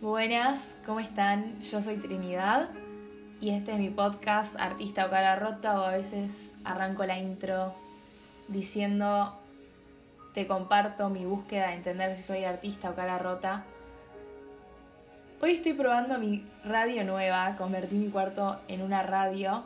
Buenas, 0.00 0.76
¿cómo 0.86 1.00
están? 1.00 1.60
Yo 1.60 1.82
soy 1.82 1.96
Trinidad 1.96 2.68
y 3.40 3.50
este 3.50 3.72
es 3.72 3.78
mi 3.80 3.90
podcast 3.90 4.54
Artista 4.60 5.06
o 5.06 5.10
Cara 5.10 5.34
Rota 5.34 5.80
o 5.80 5.82
a 5.82 5.96
veces 5.96 6.52
arranco 6.62 7.04
la 7.04 7.18
intro 7.18 7.74
diciendo 8.46 9.36
te 10.34 10.46
comparto 10.46 11.08
mi 11.10 11.24
búsqueda 11.24 11.66
de 11.66 11.74
entender 11.74 12.14
si 12.14 12.22
soy 12.22 12.44
artista 12.44 12.90
o 12.90 12.94
cara 12.94 13.18
rota. 13.18 13.64
Hoy 15.40 15.54
estoy 15.54 15.72
probando 15.72 16.16
mi 16.20 16.46
radio 16.64 17.02
nueva, 17.02 17.56
convertí 17.58 17.96
mi 17.96 18.08
cuarto 18.08 18.60
en 18.68 18.82
una 18.82 19.02
radio. 19.02 19.64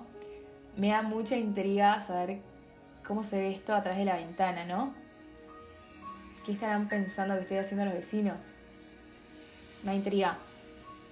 Me 0.79 0.89
da 0.89 1.03
mucha 1.03 1.37
intriga 1.37 2.01
saber 2.01 2.39
cómo 3.07 3.23
se 3.23 3.39
ve 3.39 3.51
esto 3.51 3.75
a 3.75 3.83
través 3.83 3.99
de 3.99 4.07
la 4.07 4.17
ventana, 4.17 4.65
¿no? 4.65 4.95
¿Qué 6.47 6.53
estarán 6.53 6.89
pensando 6.89 7.35
que 7.35 7.43
estoy 7.43 7.59
haciendo 7.59 7.85
los 7.85 7.93
vecinos? 7.93 8.62
Me 9.83 9.97
intriga. 9.97 10.39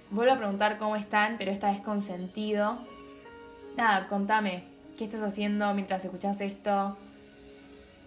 Vuelvo 0.09 0.33
a 0.33 0.37
preguntar 0.37 0.77
cómo 0.77 0.95
están, 0.95 1.37
pero 1.37 1.51
esta 1.51 1.71
vez 1.71 1.81
con 1.81 2.01
sentido. 2.01 2.77
Nada, 3.77 4.07
contame, 4.07 4.63
¿qué 4.97 5.05
estás 5.05 5.21
haciendo 5.21 5.73
mientras 5.73 6.03
escuchas 6.03 6.41
esto? 6.41 6.97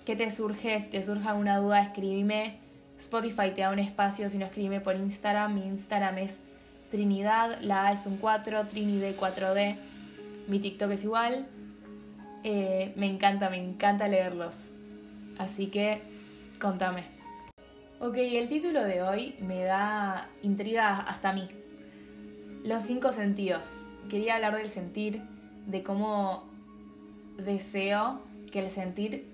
¿Qué 0.05 0.17
te 0.17 0.31
surge? 0.31 0.81
Si 0.81 0.91
te 0.91 1.03
surge 1.03 1.29
alguna 1.29 1.59
duda, 1.59 1.81
escríbeme. 1.81 2.59
Spotify 2.99 3.51
te 3.55 3.63
da 3.63 3.71
un 3.71 3.79
espacio, 3.79 4.29
si 4.29 4.39
no 4.39 4.47
escríbeme 4.47 4.81
por 4.81 4.97
Instagram. 4.97 5.55
Mi 5.55 5.67
Instagram 5.67 6.19
es 6.19 6.41
Trinidad, 6.91 7.59
la 7.63 7.87
A 7.87 7.93
es 7.93 8.07
un 8.07 8.19
4, 8.19 8.65
Trinidad4D. 8.69 9.77
Mi 10.47 10.59
TikTok 10.61 10.91
es 10.91 11.05
igual. 11.05 11.47
Eh, 12.43 12.93
me 12.97 13.07
encanta, 13.07 13.49
me 13.49 13.57
encanta 13.57 14.09
leerlos. 14.09 14.73
Así 15.39 15.69
que, 15.69 16.03
contame. 16.61 17.14
Ok, 18.01 18.17
el 18.17 18.49
título 18.49 18.83
de 18.83 19.03
hoy 19.03 19.37
me 19.41 19.63
da 19.63 20.29
intriga 20.43 20.99
hasta 20.99 21.31
a 21.31 21.33
mí. 21.33 21.49
Los 22.65 22.83
cinco 22.83 23.13
sentidos. 23.13 23.87
Quería 24.11 24.35
hablar 24.35 24.57
del 24.57 24.69
sentir, 24.69 25.23
de 25.67 25.85
cómo 25.85 26.45
deseo 27.37 28.21
que 28.51 28.59
el 28.59 28.71
sentir 28.71 29.25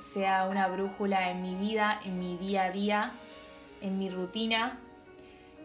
sea 0.00 0.46
una 0.48 0.68
brújula 0.68 1.30
en 1.32 1.42
mi 1.42 1.56
vida, 1.56 2.00
en 2.04 2.20
mi 2.20 2.36
día 2.36 2.64
a 2.66 2.70
día, 2.70 3.10
en 3.82 3.98
mi 3.98 4.08
rutina, 4.08 4.78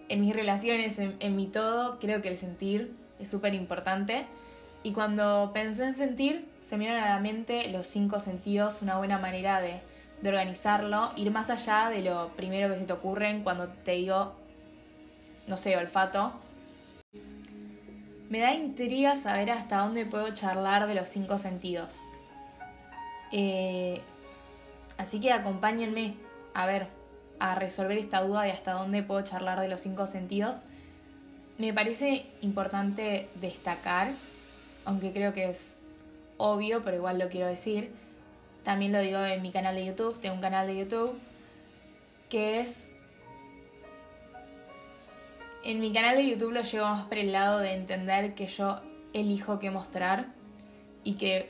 en 0.10 0.22
mis 0.22 0.36
relaciones, 0.36 0.98
en, 0.98 1.36
mi 1.36 1.46
todo. 1.46 2.00
Creo 2.00 2.24
que 2.24 2.30
el 2.30 2.38
sentir 2.38 2.92
es 3.20 3.30
súper 3.30 3.54
importante. 3.54 4.26
Y 4.82 4.94
cuando 4.94 5.52
pensé 5.54 5.86
en 5.86 5.94
sentir, 5.94 6.48
se 6.64 6.76
me 6.76 6.86
dieron 6.86 7.04
a 7.04 7.10
la 7.10 7.20
mente 7.20 7.70
los 7.70 7.86
cinco 7.86 8.20
sentidos, 8.20 8.82
una 8.82 8.98
buena 8.98 9.20
manera 9.20 9.62
de, 9.62 9.80
de 10.22 10.30
organizarlo, 10.30 11.12
ir 11.16 11.32
más 11.32 11.50
allá 11.50 11.90
de 11.90 12.02
lo 12.02 12.30
primero 12.36 12.70
que 12.70 12.80
se 12.80 12.86
te 12.86 12.94
ocurren 12.94 13.44
cuando 13.44 13.68
te 13.68 13.92
digo, 13.92 14.36
no 15.48 15.58
sé, 15.58 15.78
olfato. 15.78 16.34
Me 18.30 18.40
da 18.40 18.54
intriga 18.54 19.16
saber 19.16 19.52
hasta 19.52 19.78
dónde 19.78 20.06
puedo 20.06 20.34
charlar 20.34 20.88
de 20.88 20.96
los 20.96 21.10
cinco 21.10 21.38
sentidos. 21.38 22.02
Eh, 23.32 24.02
Así 24.98 25.20
que 25.20 25.32
acompáñenme 25.32 26.16
a 26.54 26.66
ver, 26.66 26.88
a 27.40 27.56
resolver 27.56 27.98
esta 27.98 28.22
duda 28.22 28.44
de 28.44 28.52
hasta 28.52 28.74
dónde 28.74 29.04
puedo 29.04 29.22
charlar 29.24 29.60
de 29.60 29.68
los 29.68 29.82
cinco 29.82 30.08
sentidos. 30.08 30.64
Me 31.58 31.74
parece 31.74 32.26
importante 32.42 33.28
destacar, 33.36 34.10
aunque 34.86 35.12
creo 35.12 35.34
que 35.34 35.50
es 35.50 35.78
obvio, 36.38 36.84
pero 36.84 36.98
igual 36.98 37.20
lo 37.20 37.30
quiero 37.30 37.48
decir. 37.48 37.92
También 38.66 38.92
lo 38.92 39.00
digo 39.00 39.24
en 39.24 39.42
mi 39.44 39.52
canal 39.52 39.76
de 39.76 39.86
YouTube, 39.86 40.20
tengo 40.20 40.36
un 40.36 40.42
canal 40.42 40.68
de 40.68 40.78
YouTube 40.78 41.18
que 42.30 42.60
es... 42.60 42.92
En 45.64 45.80
mi 45.80 45.94
canal 45.94 46.18
de 46.18 46.28
YouTube 46.28 46.52
lo 46.52 46.62
llevo 46.62 46.86
más 46.88 47.06
por 47.06 47.18
el 47.18 47.32
lado 47.32 47.60
de 47.60 47.74
entender 47.74 48.34
que 48.36 48.48
yo 48.48 48.82
elijo 49.14 49.58
qué 49.58 49.72
mostrar 49.72 50.28
y 51.04 51.14
que 51.14 51.50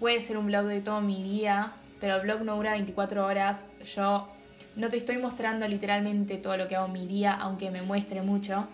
puede 0.00 0.20
ser 0.20 0.38
un 0.38 0.46
blog 0.46 0.66
de 0.66 0.80
todo 0.80 1.00
mi 1.00 1.22
día, 1.22 1.72
pero 2.00 2.16
el 2.16 2.22
blog 2.22 2.42
no 2.42 2.56
dura 2.56 2.72
24 2.72 3.24
horas. 3.26 3.68
Yo 3.94 4.28
no 4.74 4.88
te 4.88 4.96
estoy 4.96 5.18
mostrando 5.18 5.68
literalmente 5.68 6.36
todo 6.38 6.56
lo 6.56 6.66
que 6.68 6.76
hago 6.76 6.86
en 6.86 6.92
mi 6.92 7.06
día, 7.06 7.32
aunque 7.34 7.70
me 7.70 7.82
muestre 7.82 8.22
mucho. 8.22 8.66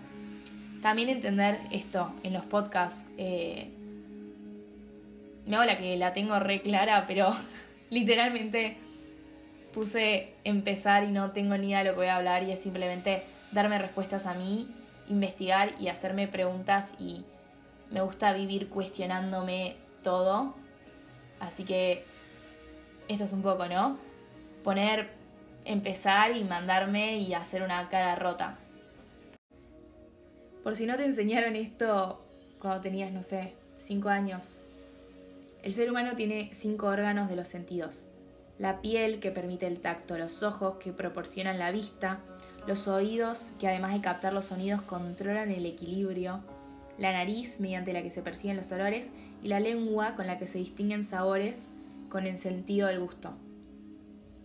También 0.81 1.09
entender 1.09 1.59
esto 1.71 2.13
en 2.23 2.33
los 2.33 2.45
podcasts. 2.45 3.07
Eh, 3.19 3.71
me 5.49 5.57
hago 5.57 5.65
la 5.65 5.79
que 5.79 5.97
la 5.97 6.13
tengo 6.13 6.39
re 6.39 6.61
clara, 6.61 7.05
pero 7.09 7.31
literalmente 7.91 8.77
puse 9.73 10.35
empezar 10.45 11.05
y 11.05 11.09
no 11.09 11.33
tengo 11.33 11.57
ni 11.57 11.69
idea 11.69 11.79
de 11.79 11.85
lo 11.87 11.91
que 11.93 11.97
voy 11.97 12.07
a 12.07 12.17
hablar 12.17 12.43
y 12.43 12.53
es 12.53 12.61
simplemente 12.61 13.23
darme 13.53 13.79
respuestas 13.79 14.27
a 14.27 14.35
mí, 14.35 14.69
investigar 15.09 15.73
y 15.81 15.89
hacerme 15.89 16.29
preguntas 16.29 16.93
y 16.99 17.25
me 17.91 18.03
gusta 18.03 18.33
vivir 18.35 18.69
cuestionándome 18.69 19.77
todo. 20.03 20.55
Así 21.41 21.65
que 21.65 22.05
esto 23.09 23.25
es 23.25 23.33
un 23.33 23.43
poco, 23.43 23.67
¿no? 23.67 23.99
Poner, 24.63 25.11
empezar 25.65 26.37
y 26.37 26.45
mandarme 26.45 27.19
y 27.19 27.33
hacer 27.33 27.63
una 27.63 27.89
cara 27.89 28.17
rota. 28.17 28.59
Por 30.63 30.77
si 30.77 30.85
no 30.85 30.97
te 30.97 31.07
enseñaron 31.07 31.57
esto 31.57 32.23
cuando 32.61 32.83
tenías, 32.83 33.13
no 33.13 33.23
sé, 33.23 33.55
5 33.79 34.09
años. 34.11 34.63
El 35.63 35.73
ser 35.73 35.91
humano 35.91 36.15
tiene 36.15 36.51
cinco 36.53 36.87
órganos 36.87 37.29
de 37.29 37.37
los 37.37 37.49
sentidos. 37.49 38.07
La 38.59 38.81
piel 38.81 39.19
que 39.19 39.33
permite 39.33 39.67
el 39.67 39.81
tacto, 39.81 40.17
los 40.17 40.43
ojos 40.43 40.77
que 40.79 40.93
proporcionan 40.93 41.59
la 41.59 41.73
vista, 41.73 42.21
los 42.67 42.87
oídos 42.87 43.51
que 43.59 43.67
además 43.67 43.93
de 43.93 44.01
captar 44.01 44.33
los 44.33 44.47
sonidos 44.47 44.83
controlan 44.83 45.51
el 45.51 45.67
equilibrio, 45.67 46.41
la 46.97 47.13
nariz 47.13 47.61
mediante 47.61 47.93
la 47.93 48.03
que 48.03 48.11
se 48.11 48.23
perciben 48.23 48.57
los 48.57 48.71
olores 48.73 49.11
y 49.43 49.49
la 49.49 49.61
lengua 49.61 50.15
con 50.15 50.27
la 50.27 50.39
que 50.39 50.47
se 50.47 50.59
distinguen 50.59 51.05
sabores 51.05 51.71
con 52.09 52.27
el 52.27 52.39
sentido 52.39 52.89
del 52.89 53.01
gusto. 53.01 53.33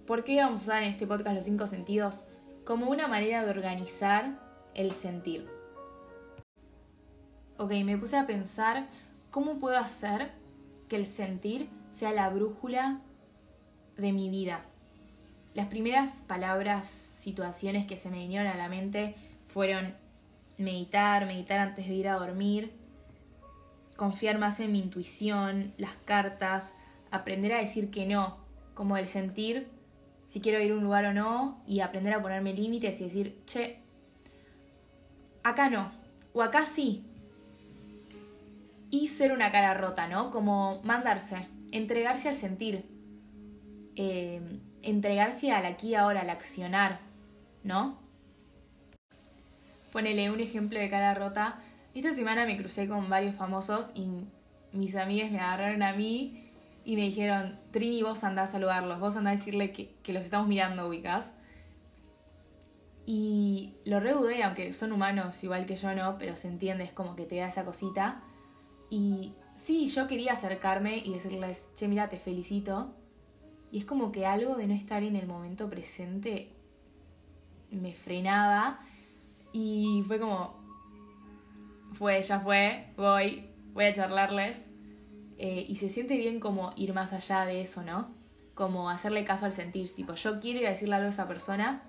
¿Por 0.08 0.24
qué 0.24 0.42
vamos 0.42 0.62
a 0.62 0.64
usar 0.64 0.84
en 0.84 0.90
este 0.90 1.08
podcast 1.08 1.36
los 1.36 1.46
cinco 1.46 1.68
sentidos? 1.68 2.26
Como 2.66 2.90
una 2.90 3.08
manera 3.08 3.44
de 3.44 3.52
organizar 3.52 4.40
el 4.74 4.92
sentir. 4.92 5.48
Ok, 7.58 7.72
me 7.86 7.98
puse 7.98 8.18
a 8.18 8.28
pensar 8.28 8.88
cómo 9.32 9.60
puedo 9.60 9.78
hacer 9.78 10.32
que 10.94 11.00
el 11.00 11.08
sentir 11.08 11.70
sea 11.90 12.12
la 12.12 12.30
brújula 12.30 13.02
de 13.98 14.12
mi 14.12 14.30
vida. 14.30 14.64
Las 15.56 15.66
primeras 15.66 16.22
palabras, 16.22 16.86
situaciones 16.86 17.88
que 17.88 17.98
se 17.98 18.12
me 18.12 18.20
vinieron 18.20 18.46
a 18.46 18.54
la 18.54 18.70
mente 18.70 19.16
fueron 19.48 19.96
meditar, 20.60 21.26
meditar 21.26 21.58
antes 21.58 21.88
de 21.88 21.96
ir 21.96 22.08
a 22.08 22.14
dormir, 22.14 22.74
confiar 23.98 24.38
más 24.38 24.60
en 24.60 24.72
mi 24.72 24.82
intuición, 24.82 25.74
las 25.80 25.96
cartas, 26.06 26.76
aprender 27.10 27.54
a 27.54 27.58
decir 27.58 27.90
que 27.90 28.06
no, 28.06 28.38
como 28.76 28.96
el 28.96 29.08
sentir 29.08 29.72
si 30.24 30.42
quiero 30.42 30.62
ir 30.62 30.74
a 30.74 30.76
un 30.76 30.84
lugar 30.84 31.06
o 31.06 31.14
no 31.16 31.64
y 31.66 31.80
aprender 31.80 32.14
a 32.14 32.22
ponerme 32.22 32.54
límites 32.54 33.02
y 33.02 33.06
decir, 33.06 33.42
che, 33.48 33.80
acá 35.42 35.72
no, 35.72 35.92
o 36.34 36.44
acá 36.44 36.68
sí. 36.68 37.04
Y 38.94 39.08
ser 39.08 39.32
una 39.32 39.52
cara 39.52 39.74
rota, 39.74 40.08
¿no? 40.08 40.30
Como 40.30 40.80
mandarse, 40.84 41.48
entregarse 41.72 42.30
al 42.30 42.36
sentir, 42.36 42.86
eh, 43.96 44.40
entregarse 44.84 45.52
al 45.52 45.66
aquí 45.66 45.88
y 45.88 45.96
ahora, 45.96 46.22
al 46.22 46.30
accionar, 46.30 47.00
¿no? 47.64 47.98
Ponele 49.92 50.30
un 50.30 50.40
ejemplo 50.40 50.80
de 50.80 50.92
cara 50.92 51.16
rota. 51.16 51.60
Esta 51.96 52.14
semana 52.14 52.46
me 52.46 52.56
crucé 52.56 52.88
con 52.88 53.10
varios 53.10 53.36
famosos 53.36 53.94
y 53.96 54.28
mis 54.74 54.96
amigas 54.96 55.32
me 55.32 55.40
agarraron 55.40 55.82
a 55.82 55.94
mí 55.94 56.52
y 56.86 56.96
me 56.96 57.02
dijeron, 57.02 57.58
Trini, 57.72 58.04
vos 58.04 58.24
andás 58.24 58.50
a 58.50 58.52
saludarlos, 58.52 59.00
vos 59.00 59.16
andás 59.16 59.34
a 59.34 59.38
decirle 59.38 59.72
que, 59.72 60.14
los 60.14 60.24
estamos 60.24 60.48
mirando, 60.48 60.88
ubicás. 60.88 61.34
Y 63.08 63.74
lo 63.86 64.00
reudé, 64.00 64.44
aunque 64.44 64.72
son 64.72 64.92
humanos 64.92 65.44
igual 65.44 65.66
que 65.66 65.78
yo 65.78 65.96
no, 65.96 66.20
pero 66.20 66.36
se 66.36 66.48
entiende, 66.48 66.84
es 66.84 66.94
como 66.94 67.16
que 67.16 67.26
te 67.26 67.38
da 67.38 67.48
esa 67.48 67.66
cosita. 67.66 68.22
Y 68.94 69.34
sí, 69.56 69.88
yo 69.88 70.06
quería 70.06 70.34
acercarme 70.34 71.00
y 71.00 71.16
decirles, 71.16 71.72
che, 71.74 71.88
mira, 71.88 72.10
te 72.10 72.20
felicito. 72.20 72.94
Y 73.72 73.80
es 73.80 73.86
como 73.86 74.12
que 74.12 74.28
algo 74.28 74.56
de 74.56 74.68
no 74.68 74.76
estar 74.76 75.02
en 75.02 75.16
el 75.16 75.26
momento 75.26 75.68
presente 75.68 76.52
me 77.72 77.96
frenaba. 77.96 78.82
Y 79.52 80.04
fue 80.06 80.20
como, 80.20 80.60
fue, 81.94 82.22
ya 82.22 82.40
fue, 82.40 82.94
voy, 82.96 83.50
voy 83.74 83.86
a 83.86 83.94
charlarles. 83.94 84.70
Eh, 85.40 85.66
y 85.68 85.78
se 85.78 85.90
siente 85.90 86.16
bien 86.18 86.40
como 86.40 86.72
ir 86.76 86.94
más 86.94 87.14
allá 87.14 87.48
de 87.48 87.62
eso, 87.62 87.82
¿no? 87.82 88.12
Como 88.54 88.92
hacerle 88.92 89.26
caso 89.26 89.46
al 89.46 89.54
sentir, 89.54 89.92
tipo, 89.92 90.14
yo 90.14 90.40
quiero 90.40 90.60
ir 90.60 90.68
a 90.68 90.70
decirle 90.70 90.94
algo 90.94 91.08
a 91.08 91.10
esa 91.10 91.28
persona, 91.28 91.82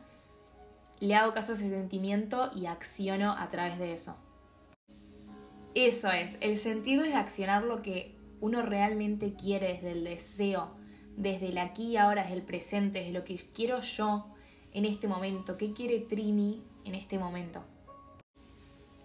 le 1.01 1.15
hago 1.15 1.35
caso 1.35 1.53
a 1.53 1.55
ese 1.57 1.69
sentimiento 1.69 2.51
y 2.57 2.65
acciono 2.65 3.33
a 3.33 3.51
través 3.51 3.79
de 3.79 3.93
eso. 3.93 4.17
Eso 5.75 6.09
es, 6.11 6.39
el 6.41 6.57
sentir 6.57 7.03
desde 7.03 7.17
accionar 7.17 7.65
lo 7.65 7.83
que 7.83 8.15
uno 8.41 8.63
realmente 8.63 9.35
quiere 9.35 9.75
desde 9.75 9.91
el 9.91 10.05
deseo, 10.05 10.71
desde 11.17 11.49
el 11.49 11.59
aquí 11.59 11.87
y 11.87 11.97
ahora, 11.97 12.23
desde 12.23 12.37
el 12.37 12.43
presente, 12.43 13.01
desde 13.01 13.13
lo 13.13 13.25
que 13.25 13.37
quiero 13.53 13.81
yo 13.81 14.27
en 14.73 14.85
este 14.85 15.09
momento, 15.09 15.57
qué 15.57 15.73
quiere 15.73 15.99
Trini 15.99 16.63
en 16.85 16.95
este 16.95 17.19
momento. 17.19 17.65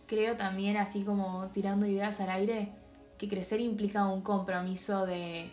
creo 0.05 0.37
también, 0.37 0.77
así 0.77 1.03
como 1.03 1.49
tirando 1.49 1.85
ideas 1.85 2.19
al 2.19 2.29
aire, 2.31 2.71
que 3.17 3.27
crecer 3.27 3.61
implica 3.61 4.07
un 4.07 4.21
compromiso 4.21 5.05
de 5.05 5.51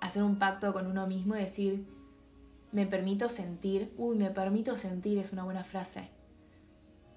hacer 0.00 0.22
un 0.22 0.38
pacto 0.38 0.72
con 0.72 0.86
uno 0.86 1.06
mismo 1.06 1.36
y 1.36 1.40
decir, 1.40 1.86
me 2.72 2.86
permito 2.86 3.28
sentir, 3.28 3.92
uy, 3.96 4.16
me 4.16 4.30
permito 4.30 4.76
sentir 4.76 5.18
es 5.18 5.32
una 5.32 5.44
buena 5.44 5.64
frase. 5.64 6.08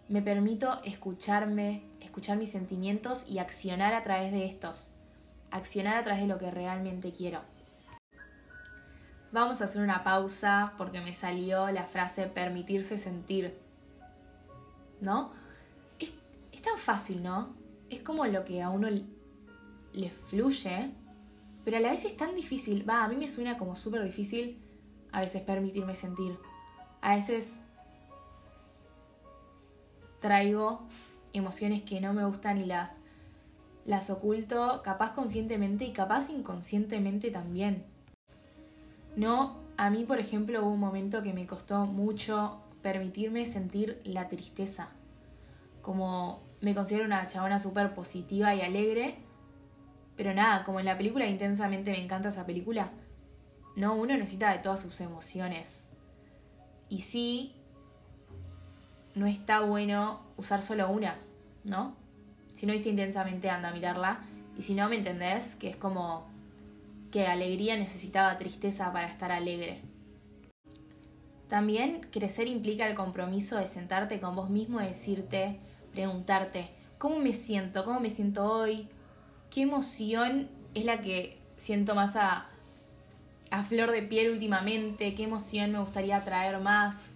Me 0.07 0.21
permito 0.21 0.81
escucharme, 0.83 1.83
escuchar 1.99 2.37
mis 2.37 2.51
sentimientos 2.51 3.27
y 3.27 3.39
accionar 3.39 3.95
a 3.95 4.03
través 4.03 4.31
de 4.31 4.45
estos. 4.45 4.91
Accionar 5.49 5.97
a 5.97 6.03
través 6.03 6.21
de 6.21 6.27
lo 6.27 6.37
que 6.37 6.51
realmente 6.51 7.11
quiero. 7.11 7.41
Vamos 9.31 9.61
a 9.61 9.65
hacer 9.65 9.81
una 9.81 10.03
pausa 10.03 10.73
porque 10.77 11.01
me 11.01 11.13
salió 11.15 11.71
la 11.71 11.85
frase 11.85 12.27
permitirse 12.27 12.99
sentir. 12.99 13.57
¿No? 15.01 15.31
Es, 15.99 16.13
tan 16.61 16.77
fácil, 16.77 17.23
¿no? 17.23 17.55
Es 17.89 18.01
como 18.01 18.25
lo 18.25 18.45
que 18.45 18.61
a 18.61 18.69
uno 18.69 18.89
le 19.93 20.09
fluye, 20.11 20.91
pero 21.63 21.77
a 21.77 21.79
la 21.79 21.89
vez 21.89 22.05
es 22.05 22.15
tan 22.15 22.35
difícil. 22.35 22.87
Va, 22.87 23.03
a 23.03 23.07
mí 23.07 23.15
me 23.15 23.27
suena 23.27 23.57
como 23.57 23.75
súper 23.75 24.03
difícil 24.03 24.61
a 25.11 25.21
veces 25.21 25.41
permitirme 25.41 25.95
sentir. 25.95 26.37
A 27.01 27.15
veces 27.15 27.59
traigo 30.25 30.81
emociones 31.33 31.83
que 31.83 32.01
no 32.01 32.13
me 32.13 32.25
gustan 32.25 32.57
y 32.57 32.65
las, 32.65 32.97
las 33.85 34.09
oculto, 34.09 34.81
capaz 34.83 35.13
conscientemente 35.13 35.85
y 35.85 35.93
capaz 35.93 36.31
inconscientemente 36.31 37.29
también. 37.29 37.85
No, 39.15 39.59
a 39.77 39.91
mí 39.91 40.03
por 40.03 40.19
ejemplo 40.19 40.61
hubo 40.61 40.73
un 40.73 40.79
momento 40.79 41.21
que 41.21 41.31
me 41.31 41.45
costó 41.45 41.85
mucho 41.85 42.59
permitirme 42.81 43.45
sentir 43.45 44.01
la 44.03 44.27
tristeza. 44.27 44.89
Como 45.83 46.41
me 46.59 46.73
considero 46.73 47.05
una 47.05 47.27
chabona 47.27 47.59
súper 47.59 47.93
positiva 47.93 48.55
y 48.55 48.61
alegre, 48.61 49.19
pero 50.17 50.33
nada, 50.33 50.63
como 50.63 50.79
en 50.79 50.87
la 50.87 50.97
película 50.97 51.27
intensamente 51.27 51.91
me 51.91 52.03
encanta 52.03 52.29
esa 52.29 52.47
película, 52.47 52.89
no, 53.75 53.93
uno 53.93 54.17
necesita 54.17 54.51
de 54.51 54.59
todas 54.59 54.81
sus 54.81 54.99
emociones. 55.01 55.91
Y 56.89 57.01
sí, 57.01 57.54
no 59.15 59.27
está 59.27 59.61
bueno 59.61 60.21
usar 60.37 60.61
solo 60.61 60.89
una, 60.89 61.15
¿no? 61.63 61.95
Si 62.53 62.65
no 62.65 62.73
viste 62.73 62.89
intensamente, 62.89 63.49
anda 63.49 63.69
a 63.69 63.73
mirarla. 63.73 64.19
Y 64.57 64.61
si 64.61 64.75
no, 64.75 64.87
¿me 64.87 64.97
entendés? 64.97 65.55
Que 65.55 65.69
es 65.69 65.75
como 65.75 66.27
que 67.11 67.27
alegría 67.27 67.77
necesitaba 67.77 68.37
tristeza 68.37 68.91
para 68.93 69.07
estar 69.07 69.31
alegre. 69.31 69.81
También 71.47 72.07
crecer 72.11 72.47
implica 72.47 72.87
el 72.87 72.95
compromiso 72.95 73.57
de 73.57 73.67
sentarte 73.67 74.19
con 74.19 74.35
vos 74.35 74.49
mismo 74.49 74.81
y 74.81 74.85
decirte, 74.85 75.59
preguntarte, 75.91 76.69
¿cómo 76.97 77.19
me 77.19 77.33
siento? 77.33 77.85
¿Cómo 77.85 77.99
me 77.99 78.09
siento 78.09 78.45
hoy? 78.45 78.87
¿Qué 79.49 79.61
emoción 79.61 80.49
es 80.73 80.85
la 80.85 81.01
que 81.01 81.37
siento 81.55 81.95
más 81.95 82.15
a, 82.15 82.47
a 83.51 83.63
flor 83.63 83.91
de 83.91 84.01
piel 84.01 84.31
últimamente, 84.31 85.15
qué 85.15 85.23
emoción 85.23 85.71
me 85.71 85.79
gustaría 85.79 86.23
traer 86.23 86.59
más. 86.59 87.14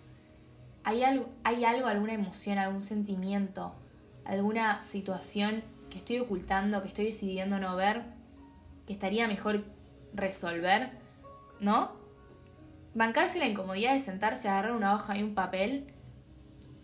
¿Hay 0.90 1.04
algo, 1.04 1.30
¿Hay 1.44 1.66
algo, 1.66 1.86
alguna 1.86 2.14
emoción, 2.14 2.58
algún 2.58 2.82
sentimiento, 2.82 3.76
alguna 4.26 4.84
situación 4.84 5.62
que 5.92 6.00
estoy 6.00 6.18
ocultando, 6.18 6.82
que 6.82 6.88
estoy 6.88 7.06
decidiendo 7.06 7.60
no 7.60 7.76
ver, 7.76 8.06
que 8.88 8.94
estaría 8.94 9.28
mejor 9.28 9.66
resolver? 10.16 10.90
¿No? 11.60 11.92
Bancarse 12.96 13.38
la 13.38 13.46
incomodidad 13.46 13.94
de 13.94 14.00
sentarse, 14.00 14.50
agarrar 14.50 14.72
una 14.72 14.96
hoja 14.96 15.16
y 15.16 15.22
un 15.22 15.36
papel, 15.36 15.94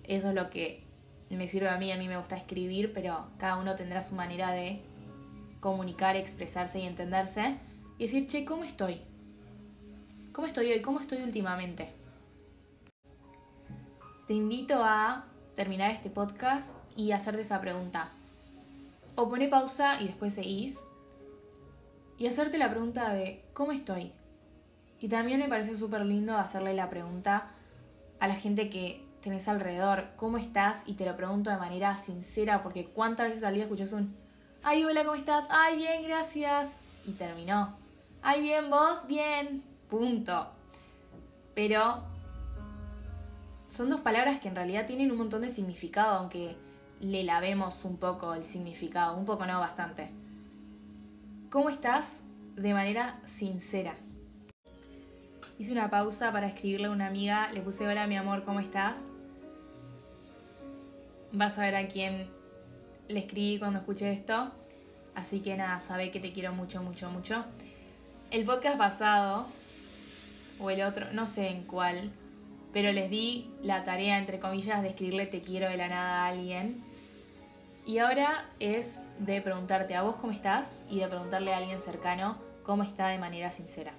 eso 0.03 0.29
es 0.29 0.35
lo 0.35 0.51
que 0.51 0.83
me 1.31 1.47
sirve 1.47 1.69
a 1.69 1.77
mí, 1.77 1.91
a 1.91 1.97
mí 1.97 2.07
me 2.07 2.17
gusta 2.17 2.37
escribir, 2.37 2.93
pero 2.93 3.25
cada 3.39 3.57
uno 3.57 3.75
tendrá 3.75 4.03
su 4.03 4.13
manera 4.13 4.51
de 4.51 4.83
comunicar, 5.61 6.15
expresarse 6.15 6.77
y 6.77 6.85
entenderse. 6.85 7.57
Y 7.97 8.03
decir, 8.03 8.27
che, 8.27 8.45
¿cómo 8.45 8.65
estoy? 8.65 9.01
¿Cómo 10.31 10.45
estoy 10.45 10.71
hoy? 10.71 10.83
¿Cómo 10.83 10.99
estoy 10.99 11.23
últimamente? 11.23 12.04
Te 14.27 14.33
invito 14.33 14.83
a 14.83 15.23
terminar 15.55 15.91
este 15.91 16.09
podcast 16.09 16.77
y 16.95 17.11
hacerte 17.11 17.41
esa 17.41 17.61
pregunta. 17.61 18.09
O 19.13 19.29
pone 19.29 19.47
pausa 19.47 20.01
y 20.01 20.07
después 20.07 20.33
seguís. 20.33 20.83
Y 22.17 22.25
hacerte 22.25 22.57
la 22.57 22.71
pregunta 22.71 23.13
de 23.13 23.45
¿cómo 23.53 23.71
estoy? 23.71 24.11
Y 24.99 25.09
también 25.09 25.39
me 25.39 25.47
parece 25.47 25.75
súper 25.75 26.03
lindo 26.07 26.35
hacerle 26.35 26.73
la 26.73 26.89
pregunta 26.89 27.51
a 28.19 28.27
la 28.27 28.33
gente 28.33 28.71
que 28.71 29.05
tenés 29.21 29.47
alrededor, 29.47 30.07
¿cómo 30.15 30.37
estás? 30.37 30.87
Y 30.87 30.93
te 30.93 31.05
lo 31.05 31.15
pregunto 31.15 31.51
de 31.51 31.57
manera 31.57 31.95
sincera, 31.97 32.63
porque 32.63 32.87
cuántas 32.87 33.27
veces 33.27 33.43
al 33.43 33.53
día 33.53 33.65
escuchas 33.65 33.93
un, 33.93 34.15
ay, 34.63 34.85
hola, 34.85 35.03
¿cómo 35.03 35.15
estás? 35.15 35.45
Ay, 35.51 35.77
bien, 35.77 36.01
gracias. 36.01 36.77
Y 37.05 37.11
terminó. 37.11 37.75
Ay, 38.23 38.41
bien, 38.41 38.71
vos, 38.71 39.05
bien. 39.05 39.63
Punto. 39.87 40.49
Pero 41.53 42.14
son 43.75 43.89
dos 43.89 43.99
palabras 43.99 44.39
que 44.39 44.47
en 44.47 44.55
realidad 44.55 44.85
tienen 44.85 45.11
un 45.11 45.17
montón 45.17 45.41
de 45.41 45.49
significado, 45.49 46.15
aunque 46.15 46.55
le 47.01 47.23
lavemos 47.23 47.83
un 47.83 47.97
poco 47.97 48.33
el 48.33 48.45
significado, 48.45 49.17
un 49.17 49.25
poco 49.25 49.45
no, 49.45 49.59
bastante. 49.59 50.09
¿Cómo 51.49 51.69
estás? 51.69 52.23
De 52.55 52.73
manera 52.73 53.19
sincera. 53.25 53.95
Hice 55.59 55.73
una 55.73 55.89
pausa 55.89 56.31
para 56.31 56.47
escribirle 56.47 56.87
a 56.87 56.91
una 56.91 57.07
amiga, 57.07 57.51
le 57.51 57.59
puse 57.59 57.85
hola 57.85 58.07
mi 58.07 58.15
amor, 58.15 58.45
¿cómo 58.45 58.61
estás? 58.61 59.07
Vas 61.33 61.57
a 61.57 61.61
ver 61.61 61.75
a 61.75 61.87
quién 61.89 62.29
le 63.09 63.19
escribí 63.19 63.59
cuando 63.59 63.79
escuché 63.79 64.13
esto. 64.13 64.51
Así 65.15 65.41
que 65.41 65.57
nada, 65.57 65.81
sabe 65.81 66.11
que 66.11 66.21
te 66.21 66.31
quiero 66.31 66.53
mucho, 66.53 66.81
mucho, 66.81 67.09
mucho. 67.09 67.43
El 68.31 68.45
podcast 68.45 68.77
pasado 68.77 69.47
o 70.59 70.69
el 70.69 70.81
otro, 70.81 71.11
no 71.11 71.27
sé 71.27 71.49
en 71.49 71.63
cuál, 71.63 72.11
pero 72.75 72.91
les 72.91 73.09
di 73.09 73.49
la 73.63 73.85
tarea, 73.85 74.17
entre 74.17 74.37
comillas, 74.37 74.81
de 74.81 74.89
escribirle 74.89 75.27
te 75.27 75.41
quiero 75.41 75.69
de 75.69 75.77
la 75.77 75.87
nada 75.87 76.25
a 76.25 76.27
alguien. 76.27 76.83
Y 77.85 77.99
ahora 77.99 78.49
es 78.59 79.05
de 79.17 79.39
preguntarte 79.39 79.95
a 79.95 80.01
vos 80.01 80.17
cómo 80.17 80.33
estás 80.33 80.83
y 80.89 80.99
de 80.99 81.07
preguntarle 81.07 81.53
a 81.53 81.57
alguien 81.59 81.79
cercano 81.79 82.37
cómo 82.63 82.83
está 82.83 83.07
de 83.07 83.17
manera 83.17 83.49
sincera. 83.49 83.93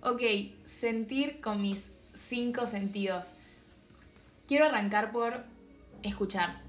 Ok, 0.00 0.22
sentir 0.64 1.40
con 1.40 1.60
mis 1.60 1.96
cinco 2.14 2.68
sentidos. 2.68 3.34
Quiero 4.46 4.66
arrancar 4.66 5.10
por 5.10 5.42
escuchar. 6.04 6.60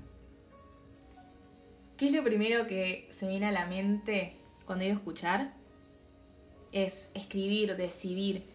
¿Qué 1.96 2.08
es 2.08 2.12
lo 2.12 2.24
primero 2.24 2.66
que 2.66 3.08
se 3.12 3.27
viene 3.27 3.46
a 3.46 3.51
la 3.51 3.68
mente 3.68 4.34
cuando 4.66 4.84
digo 4.84 4.98
escuchar? 4.98 5.54
Es 6.72 7.12
escribir, 7.13 7.75
decidir, 7.77 8.46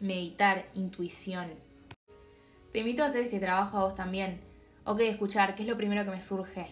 meditar, 0.00 0.64
intuición. 0.72 1.68
Te 2.72 2.80
invito 2.80 3.02
a 3.02 3.06
hacer 3.06 3.24
este 3.24 3.40
trabajo 3.40 3.78
a 3.78 3.84
vos 3.84 3.94
también. 3.96 4.40
Ok, 4.84 5.00
escuchar, 5.00 5.56
¿qué 5.56 5.62
es 5.62 5.68
lo 5.68 5.76
primero 5.76 6.04
que 6.04 6.12
me 6.12 6.22
surge? 6.22 6.68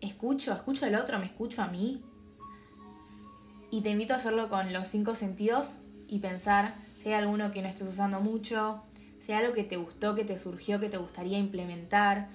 ¿Escucho? 0.00 0.52
¿Escucho 0.52 0.86
al 0.86 0.94
otro? 0.94 1.18
¿Me 1.18 1.26
escucho 1.26 1.60
a 1.60 1.68
mí? 1.68 2.02
Y 3.70 3.82
te 3.82 3.90
invito 3.90 4.14
a 4.14 4.16
hacerlo 4.16 4.48
con 4.48 4.72
los 4.72 4.88
cinco 4.88 5.14
sentidos 5.14 5.80
y 6.08 6.20
pensar 6.20 6.74
si 7.02 7.08
hay 7.08 7.14
alguno 7.14 7.50
que 7.50 7.60
no 7.60 7.68
estés 7.68 7.86
usando 7.86 8.20
mucho, 8.20 8.82
si 9.20 9.32
hay 9.32 9.42
algo 9.44 9.54
que 9.54 9.64
te 9.64 9.76
gustó, 9.76 10.14
que 10.14 10.24
te 10.24 10.38
surgió, 10.38 10.80
que 10.80 10.88
te 10.88 10.96
gustaría 10.96 11.38
implementar, 11.38 12.28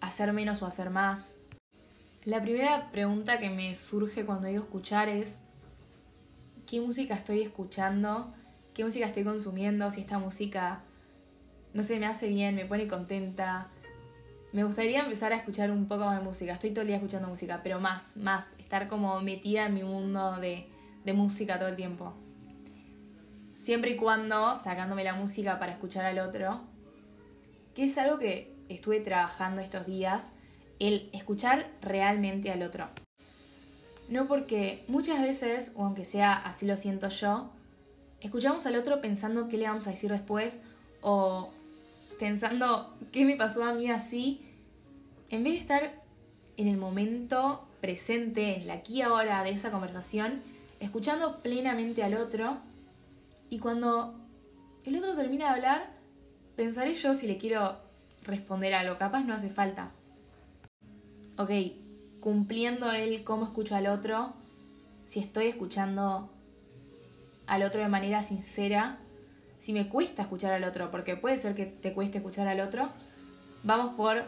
hacer 0.00 0.32
menos 0.34 0.60
o 0.62 0.66
hacer 0.66 0.90
más. 0.90 1.36
La 2.24 2.42
primera 2.42 2.90
pregunta 2.90 3.38
que 3.38 3.48
me 3.48 3.74
surge 3.74 4.26
cuando 4.26 4.48
digo 4.48 4.64
escuchar 4.64 5.08
es, 5.08 5.42
¿qué 6.66 6.80
música 6.80 7.14
estoy 7.14 7.40
escuchando? 7.40 8.34
qué 8.78 8.84
música 8.84 9.06
estoy 9.06 9.24
consumiendo, 9.24 9.90
si 9.90 10.02
esta 10.02 10.20
música, 10.20 10.84
no 11.74 11.82
sé, 11.82 11.98
me 11.98 12.06
hace 12.06 12.28
bien, 12.28 12.54
me 12.54 12.64
pone 12.64 12.88
contenta. 12.88 13.68
Me 14.52 14.64
gustaría 14.64 15.00
empezar 15.00 15.32
a 15.32 15.36
escuchar 15.36 15.70
un 15.70 15.86
poco 15.86 16.06
más 16.06 16.18
de 16.18 16.24
música. 16.24 16.52
Estoy 16.52 16.70
todo 16.70 16.82
el 16.82 16.88
día 16.88 16.96
escuchando 16.96 17.28
música, 17.28 17.60
pero 17.62 17.80
más, 17.80 18.16
más, 18.16 18.54
estar 18.58 18.88
como 18.88 19.20
metida 19.20 19.66
en 19.66 19.74
mi 19.74 19.82
mundo 19.82 20.36
de, 20.38 20.66
de 21.04 21.12
música 21.12 21.58
todo 21.58 21.68
el 21.68 21.76
tiempo. 21.76 22.14
Siempre 23.54 23.90
y 23.90 23.96
cuando 23.96 24.56
sacándome 24.56 25.04
la 25.04 25.14
música 25.14 25.58
para 25.58 25.72
escuchar 25.72 26.06
al 26.06 26.18
otro, 26.18 26.62
que 27.74 27.84
es 27.84 27.98
algo 27.98 28.18
que 28.18 28.56
estuve 28.68 29.00
trabajando 29.00 29.60
estos 29.60 29.86
días, 29.86 30.32
el 30.78 31.10
escuchar 31.12 31.70
realmente 31.82 32.50
al 32.50 32.62
otro. 32.62 32.88
No 34.08 34.26
porque 34.26 34.84
muchas 34.88 35.20
veces, 35.20 35.72
o 35.76 35.84
aunque 35.84 36.04
sea 36.04 36.32
así 36.32 36.66
lo 36.66 36.76
siento 36.76 37.08
yo, 37.08 37.50
escuchamos 38.20 38.64
al 38.66 38.76
otro 38.76 39.00
pensando 39.00 39.48
qué 39.48 39.58
le 39.58 39.68
vamos 39.68 39.86
a 39.86 39.90
decir 39.90 40.10
después 40.10 40.60
o 41.02 41.50
pensando 42.18 42.94
qué 43.12 43.24
me 43.24 43.36
pasó 43.36 43.64
a 43.64 43.74
mí 43.74 43.88
así, 43.90 44.40
en 45.30 45.44
vez 45.44 45.54
de 45.54 45.60
estar 45.60 46.02
en 46.56 46.68
el 46.68 46.76
momento 46.76 47.66
presente, 47.80 48.56
en 48.56 48.66
la 48.66 48.74
aquí 48.74 49.02
ahora 49.02 49.42
de 49.44 49.50
esa 49.50 49.70
conversación, 49.70 50.42
escuchando 50.80 51.38
plenamente 51.38 52.02
al 52.02 52.14
otro 52.14 52.58
y 53.50 53.58
cuando 53.58 54.14
el 54.84 54.96
otro 54.96 55.14
termina 55.14 55.46
de 55.46 55.50
hablar, 55.52 55.90
pensaré 56.56 56.94
yo 56.94 57.14
si 57.14 57.26
le 57.26 57.36
quiero 57.36 57.76
responder 58.22 58.74
algo, 58.74 58.98
capaz 58.98 59.22
no 59.24 59.34
hace 59.34 59.48
falta. 59.48 59.92
ok, 61.36 61.50
cumpliendo 62.20 62.90
el 62.92 63.22
cómo 63.22 63.44
escucho 63.44 63.76
al 63.76 63.86
otro, 63.86 64.34
si 65.04 65.20
estoy 65.20 65.46
escuchando 65.46 66.30
al 67.46 67.62
otro 67.62 67.80
de 67.80 67.88
manera 67.88 68.22
sincera, 68.22 68.98
si 69.58 69.72
me 69.72 69.88
cuesta 69.88 70.22
escuchar 70.22 70.52
al 70.52 70.64
otro, 70.64 70.90
porque 70.90 71.16
puede 71.16 71.36
ser 71.36 71.54
que 71.54 71.66
te 71.66 71.92
cueste 71.92 72.18
escuchar 72.18 72.48
al 72.48 72.60
otro, 72.60 72.88
vamos 73.64 73.94
por, 73.94 74.24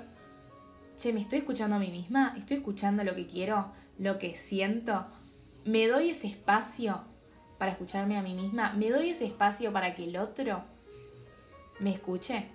che, 0.96 1.12
¿me 1.12 1.20
estoy 1.20 1.38
escuchando 1.38 1.76
a 1.76 1.78
mí 1.78 1.90
misma? 1.90 2.34
¿Estoy 2.36 2.58
escuchando 2.58 3.04
lo 3.04 3.14
que 3.14 3.26
quiero? 3.26 3.72
¿Lo 3.98 4.18
que 4.18 4.36
siento? 4.36 5.06
¿Me 5.64 5.86
doy 5.86 6.10
ese 6.10 6.26
espacio 6.26 7.02
para 7.58 7.72
escucharme 7.72 8.16
a 8.16 8.22
mí 8.22 8.34
misma? 8.34 8.72
¿Me 8.72 8.90
doy 8.90 9.10
ese 9.10 9.26
espacio 9.26 9.72
para 9.72 9.94
que 9.94 10.04
el 10.04 10.16
otro 10.16 10.62
me 11.78 11.92
escuche? 11.92 12.46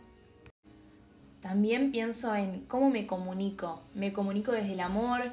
También 1.41 1.91
pienso 1.91 2.36
en 2.36 2.62
cómo 2.62 2.89
me 2.89 3.05
comunico. 3.05 3.84
Me 3.94 4.12
comunico 4.12 4.51
desde 4.51 4.74
el 4.74 4.79
amor, 4.79 5.32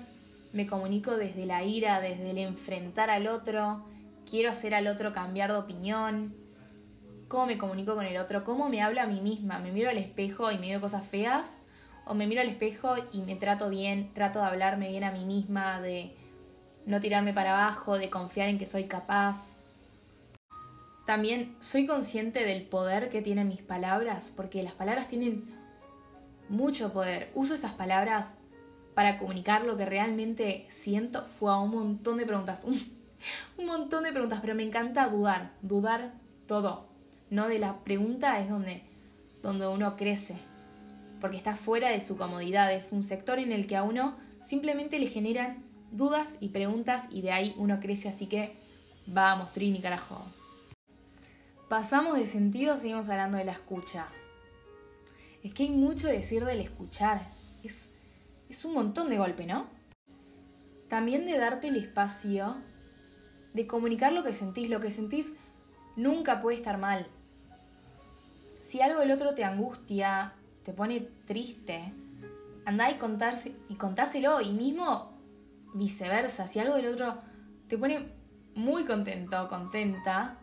me 0.52 0.66
comunico 0.66 1.16
desde 1.16 1.46
la 1.46 1.64
ira, 1.64 2.00
desde 2.00 2.30
el 2.30 2.38
enfrentar 2.38 3.08
al 3.08 3.26
otro, 3.26 3.82
quiero 4.28 4.50
hacer 4.50 4.74
al 4.74 4.86
otro 4.86 5.12
cambiar 5.12 5.50
de 5.50 5.58
opinión, 5.58 6.34
cómo 7.32 7.46
me 7.46 7.56
comunico 7.56 7.94
con 7.94 8.04
el 8.04 8.18
otro, 8.18 8.44
cómo 8.44 8.68
me 8.68 8.82
hablo 8.82 9.00
a 9.00 9.06
mí 9.06 9.22
misma, 9.22 9.58
me 9.58 9.72
miro 9.72 9.88
al 9.88 9.96
espejo 9.96 10.52
y 10.52 10.58
me 10.58 10.66
digo 10.66 10.82
cosas 10.82 11.08
feas, 11.08 11.62
o 12.04 12.12
me 12.12 12.26
miro 12.26 12.42
al 12.42 12.48
espejo 12.50 12.94
y 13.10 13.22
me 13.22 13.36
trato 13.36 13.70
bien, 13.70 14.12
trato 14.12 14.38
de 14.40 14.44
hablarme 14.44 14.90
bien 14.90 15.02
a 15.02 15.12
mí 15.12 15.24
misma, 15.24 15.80
de 15.80 16.14
no 16.84 17.00
tirarme 17.00 17.32
para 17.32 17.52
abajo, 17.52 17.96
de 17.96 18.10
confiar 18.10 18.50
en 18.50 18.58
que 18.58 18.66
soy 18.66 18.84
capaz. 18.84 19.56
También 21.06 21.56
soy 21.60 21.86
consciente 21.86 22.44
del 22.44 22.66
poder 22.66 23.08
que 23.08 23.22
tienen 23.22 23.48
mis 23.48 23.62
palabras, 23.62 24.30
porque 24.36 24.62
las 24.62 24.74
palabras 24.74 25.08
tienen 25.08 25.46
mucho 26.50 26.92
poder. 26.92 27.30
Uso 27.34 27.54
esas 27.54 27.72
palabras 27.72 28.36
para 28.92 29.16
comunicar 29.16 29.64
lo 29.64 29.78
que 29.78 29.86
realmente 29.86 30.66
siento. 30.68 31.24
Fue 31.24 31.50
a 31.50 31.56
un 31.56 31.70
montón 31.70 32.18
de 32.18 32.26
preguntas, 32.26 32.64
un, 33.56 33.64
montón 33.64 34.04
de 34.04 34.12
preguntas, 34.12 34.40
pero 34.42 34.54
me 34.54 34.64
encanta 34.64 35.08
dudar, 35.08 35.52
dudar 35.62 36.12
todo. 36.46 36.91
No 37.32 37.48
de 37.48 37.58
la 37.58 37.78
pregunta 37.78 38.38
es 38.40 38.50
donde, 38.50 38.82
donde 39.40 39.66
uno 39.66 39.96
crece, 39.96 40.36
porque 41.18 41.38
está 41.38 41.56
fuera 41.56 41.88
de 41.88 42.02
su 42.02 42.18
comodidad, 42.18 42.70
es 42.70 42.92
un 42.92 43.04
sector 43.04 43.38
en 43.38 43.52
el 43.52 43.66
que 43.66 43.74
a 43.74 43.84
uno 43.84 44.18
simplemente 44.42 44.98
le 44.98 45.06
generan 45.06 45.64
dudas 45.92 46.36
y 46.42 46.50
preguntas 46.50 47.08
y 47.10 47.22
de 47.22 47.32
ahí 47.32 47.54
uno 47.56 47.80
crece, 47.80 48.10
así 48.10 48.26
que 48.26 48.58
vamos, 49.06 49.50
Trini, 49.54 49.80
carajo. 49.80 50.22
Pasamos 51.70 52.18
de 52.18 52.26
sentido, 52.26 52.76
seguimos 52.76 53.08
hablando 53.08 53.38
de 53.38 53.46
la 53.46 53.52
escucha. 53.52 54.08
Es 55.42 55.54
que 55.54 55.62
hay 55.62 55.70
mucho 55.70 56.08
decir 56.08 56.44
del 56.44 56.60
escuchar. 56.60 57.30
Es, 57.62 57.94
es 58.50 58.62
un 58.66 58.74
montón 58.74 59.08
de 59.08 59.16
golpe, 59.16 59.46
¿no? 59.46 59.68
También 60.88 61.24
de 61.24 61.38
darte 61.38 61.68
el 61.68 61.76
espacio 61.76 62.58
de 63.54 63.66
comunicar 63.66 64.12
lo 64.12 64.22
que 64.22 64.34
sentís. 64.34 64.68
Lo 64.68 64.80
que 64.80 64.90
sentís 64.90 65.32
nunca 65.96 66.42
puede 66.42 66.58
estar 66.58 66.76
mal. 66.76 67.06
Si 68.72 68.80
algo 68.80 69.00
del 69.00 69.10
otro 69.10 69.34
te 69.34 69.44
angustia, 69.44 70.32
te 70.64 70.72
pone 70.72 71.06
triste, 71.26 71.92
andá 72.64 72.90
y, 72.90 72.94
contarse, 72.94 73.54
y 73.68 73.74
contáselo. 73.74 74.40
Y 74.40 74.52
mismo 74.52 75.12
viceversa, 75.74 76.46
si 76.46 76.58
algo 76.58 76.76
del 76.76 76.86
otro 76.86 77.18
te 77.68 77.76
pone 77.76 78.08
muy 78.54 78.86
contento, 78.86 79.46
contenta, 79.50 80.38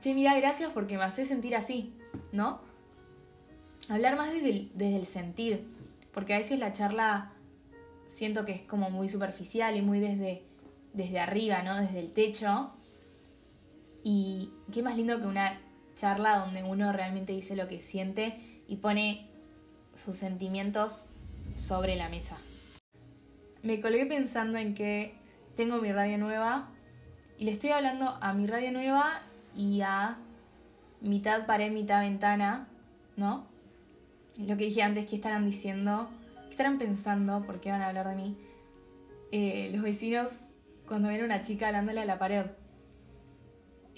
che, 0.00 0.14
mira, 0.14 0.34
gracias 0.34 0.70
porque 0.70 0.96
me 0.96 1.04
hace 1.04 1.26
sentir 1.26 1.54
así, 1.54 1.94
¿no? 2.32 2.62
Hablar 3.90 4.16
más 4.16 4.32
desde 4.32 4.48
el, 4.48 4.72
desde 4.74 4.96
el 4.96 5.04
sentir, 5.04 5.68
porque 6.14 6.32
a 6.32 6.38
veces 6.38 6.58
la 6.58 6.72
charla 6.72 7.32
siento 8.06 8.46
que 8.46 8.52
es 8.52 8.62
como 8.62 8.88
muy 8.88 9.10
superficial 9.10 9.76
y 9.76 9.82
muy 9.82 10.00
desde, 10.00 10.42
desde 10.94 11.20
arriba, 11.20 11.60
¿no? 11.60 11.76
Desde 11.76 12.00
el 12.00 12.14
techo. 12.14 12.70
Y 14.02 14.54
qué 14.72 14.82
más 14.82 14.96
lindo 14.96 15.20
que 15.20 15.26
una 15.26 15.60
charla 16.00 16.38
donde 16.38 16.62
uno 16.62 16.92
realmente 16.92 17.32
dice 17.32 17.56
lo 17.56 17.68
que 17.68 17.80
siente 17.80 18.62
y 18.68 18.76
pone 18.76 19.28
sus 19.94 20.16
sentimientos 20.16 21.08
sobre 21.56 21.96
la 21.96 22.08
mesa 22.08 22.38
me 23.62 23.80
colgué 23.80 24.06
pensando 24.06 24.58
en 24.58 24.74
que 24.74 25.14
tengo 25.56 25.78
mi 25.78 25.92
radio 25.92 26.18
nueva 26.18 26.68
y 27.38 27.44
le 27.44 27.52
estoy 27.52 27.70
hablando 27.70 28.18
a 28.20 28.32
mi 28.34 28.46
radio 28.46 28.72
nueva 28.72 29.22
y 29.56 29.80
a 29.82 30.18
mitad 31.00 31.46
pared, 31.46 31.70
mitad 31.70 32.02
ventana, 32.02 32.68
¿no? 33.16 33.46
Lo 34.38 34.56
que 34.56 34.64
dije 34.64 34.82
antes, 34.82 35.06
¿qué 35.06 35.16
estarán 35.16 35.44
diciendo? 35.44 36.08
¿Qué 36.44 36.50
estarán 36.50 36.78
pensando? 36.78 37.42
¿Por 37.44 37.60
qué 37.60 37.70
van 37.70 37.82
a 37.82 37.88
hablar 37.88 38.08
de 38.08 38.14
mí? 38.14 38.36
Eh, 39.32 39.70
los 39.72 39.82
vecinos 39.82 40.44
cuando 40.86 41.08
ven 41.08 41.22
a 41.22 41.24
una 41.24 41.42
chica 41.42 41.68
hablándole 41.68 42.00
a 42.00 42.04
la 42.04 42.18
pared. 42.18 42.46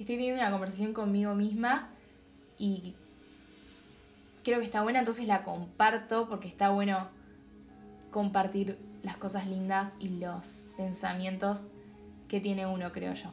Estoy 0.03 0.17
teniendo 0.17 0.43
una 0.43 0.51
conversación 0.51 0.93
conmigo 0.95 1.33
misma 1.37 1.89
y 2.59 2.97
creo 4.43 4.59
que 4.59 4.65
está 4.65 4.83
buena, 4.83 4.99
entonces 4.99 5.29
la 5.29 5.45
comparto 5.45 6.29
porque 6.29 6.49
está 6.49 6.71
bueno 6.71 7.07
compartir 8.11 8.81
las 9.05 9.17
cosas 9.17 9.47
lindas 9.47 9.95
y 10.01 10.09
los 10.09 10.65
pensamientos 10.77 11.69
que 12.27 12.41
tiene 12.41 12.67
uno, 12.67 12.91
creo 12.91 13.13
yo. 13.13 13.31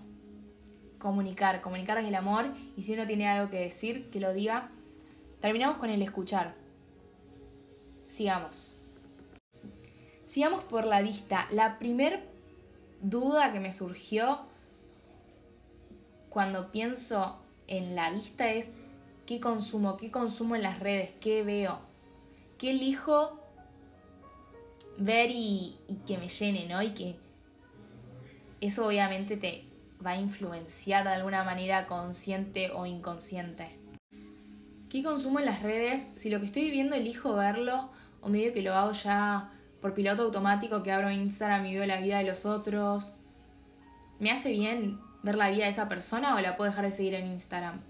Comunicar, 1.00 1.62
comunicar 1.62 1.98
desde 1.98 2.10
el 2.10 2.16
amor 2.16 2.54
y 2.78 2.84
si 2.84 2.94
uno 2.94 3.08
tiene 3.08 3.28
algo 3.28 3.50
que 3.50 3.62
decir, 3.62 4.12
que 4.12 4.20
lo 4.20 4.32
diga. 4.32 4.70
Terminamos 5.42 5.78
con 5.78 5.90
el 5.90 6.04
escuchar. 6.04 6.54
Sigamos. 8.10 8.76
Sigamos 10.28 10.64
por 10.66 10.86
la 10.86 11.02
vista. 11.02 11.48
La 11.50 11.80
primer 11.80 12.30
duda 13.02 13.52
que 13.52 13.60
me 13.60 13.74
surgió 13.74 14.49
cuando 16.30 16.72
pienso 16.72 17.40
en 17.68 17.96
la 17.96 18.12
vista 18.12 18.52
es 18.52 18.74
qué 19.26 19.40
consumo, 19.40 19.98
qué 19.98 20.12
consumo 20.12 20.56
en 20.56 20.64
las 20.64 20.80
redes, 20.80 21.12
qué 21.22 21.44
veo, 21.44 21.80
qué 22.58 22.72
elijo 22.72 23.40
ver 24.98 25.30
y, 25.32 25.78
que 26.06 26.18
me 26.18 26.28
llene, 26.28 26.68
¿no? 26.68 26.82
Y 26.82 26.92
que 26.92 27.16
eso 28.62 28.88
obviamente 28.88 29.38
te 29.38 29.66
va 30.06 30.12
a 30.12 30.18
influenciar 30.18 31.04
de 31.04 31.12
alguna 31.12 31.44
manera 31.44 31.88
consciente 31.88 32.72
o 32.72 32.86
inconsciente. 32.86 33.78
¿Qué 34.90 35.04
consumo 35.04 35.40
en 35.40 35.46
las 35.46 35.62
redes? 35.62 36.10
Si 36.16 36.30
lo 36.30 36.40
que 36.40 36.48
estoy 36.48 36.64
viviendo 36.64 36.96
elijo 36.96 37.36
verlo 37.36 37.90
o 38.22 38.30
medio 38.30 38.54
que 38.54 38.62
lo 38.62 38.74
hago 38.74 38.92
ya 38.92 39.52
por 39.82 39.94
piloto 39.94 40.24
automático 40.24 40.84
que 40.84 40.92
abro 40.92 41.12
Instagram 41.12 41.66
y 41.68 41.76
veo 41.76 41.86
la 41.86 42.02
vida 42.02 42.18
de 42.18 42.26
los 42.26 42.46
otros. 42.46 43.16
¿Me 44.20 44.32
hace 44.32 44.52
bien 44.52 45.00
ver 45.24 45.36
la 45.36 45.50
vida 45.50 45.66
de 45.66 45.72
esa 45.72 45.90
persona 45.90 46.36
o 46.36 46.40
la 46.40 46.58
puedo 46.58 46.70
dejar 46.70 46.86
de 46.86 46.92
seguir 46.92 47.14
en 47.16 47.28
Instagram? 47.28 47.82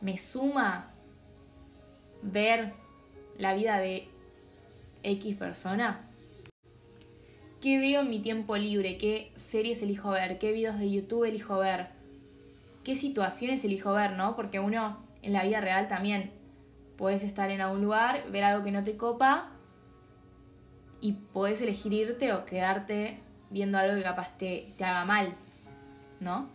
¿Me 0.00 0.18
suma 0.18 0.90
ver 2.22 2.72
la 3.38 3.54
vida 3.54 3.78
de 3.78 4.08
X 5.02 5.36
persona? 5.36 6.00
qué 7.66 7.80
veo 7.80 8.02
en 8.02 8.10
mi 8.10 8.20
tiempo 8.20 8.56
libre, 8.56 8.96
qué 8.96 9.32
series 9.34 9.82
elijo 9.82 10.10
ver, 10.10 10.38
qué 10.38 10.52
videos 10.52 10.78
de 10.78 10.88
YouTube 10.88 11.24
elijo 11.24 11.58
ver, 11.58 11.88
qué 12.84 12.94
situaciones 12.94 13.64
elijo 13.64 13.92
ver, 13.92 14.12
¿no? 14.12 14.36
Porque 14.36 14.60
uno 14.60 14.98
en 15.22 15.32
la 15.32 15.42
vida 15.42 15.60
real 15.60 15.88
también 15.88 16.30
puedes 16.96 17.24
estar 17.24 17.50
en 17.50 17.60
algún 17.60 17.82
lugar, 17.82 18.22
ver 18.30 18.44
algo 18.44 18.62
que 18.62 18.70
no 18.70 18.84
te 18.84 18.96
copa 18.96 19.50
y 21.00 21.14
puedes 21.32 21.60
elegir 21.60 21.92
irte 21.92 22.32
o 22.32 22.46
quedarte 22.46 23.18
viendo 23.50 23.78
algo 23.78 23.96
que 23.96 24.02
capaz 24.02 24.36
te, 24.38 24.72
te 24.76 24.84
haga 24.84 25.04
mal, 25.04 25.34
¿no? 26.20 26.48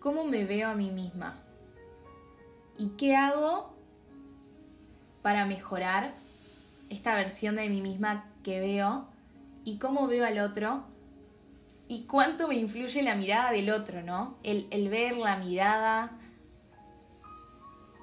¿Cómo 0.00 0.24
me 0.24 0.44
veo 0.44 0.68
a 0.68 0.74
mí 0.74 0.90
misma? 0.90 1.38
¿Y 2.78 2.88
qué 2.90 3.16
hago 3.16 3.74
para 5.22 5.44
mejorar 5.44 6.14
esta 6.88 7.14
versión 7.14 7.56
de 7.56 7.68
mí 7.68 7.80
misma 7.82 8.24
que 8.42 8.60
veo 8.60 9.06
y 9.64 9.78
cómo 9.78 10.06
veo 10.06 10.24
al 10.24 10.38
otro 10.38 10.84
y 11.88 12.04
cuánto 12.04 12.48
me 12.48 12.54
influye 12.54 13.02
la 13.02 13.16
mirada 13.16 13.52
del 13.52 13.70
otro, 13.70 14.02
¿no? 14.02 14.36
El, 14.42 14.66
el 14.70 14.88
ver 14.88 15.16
la 15.16 15.36
mirada 15.36 16.12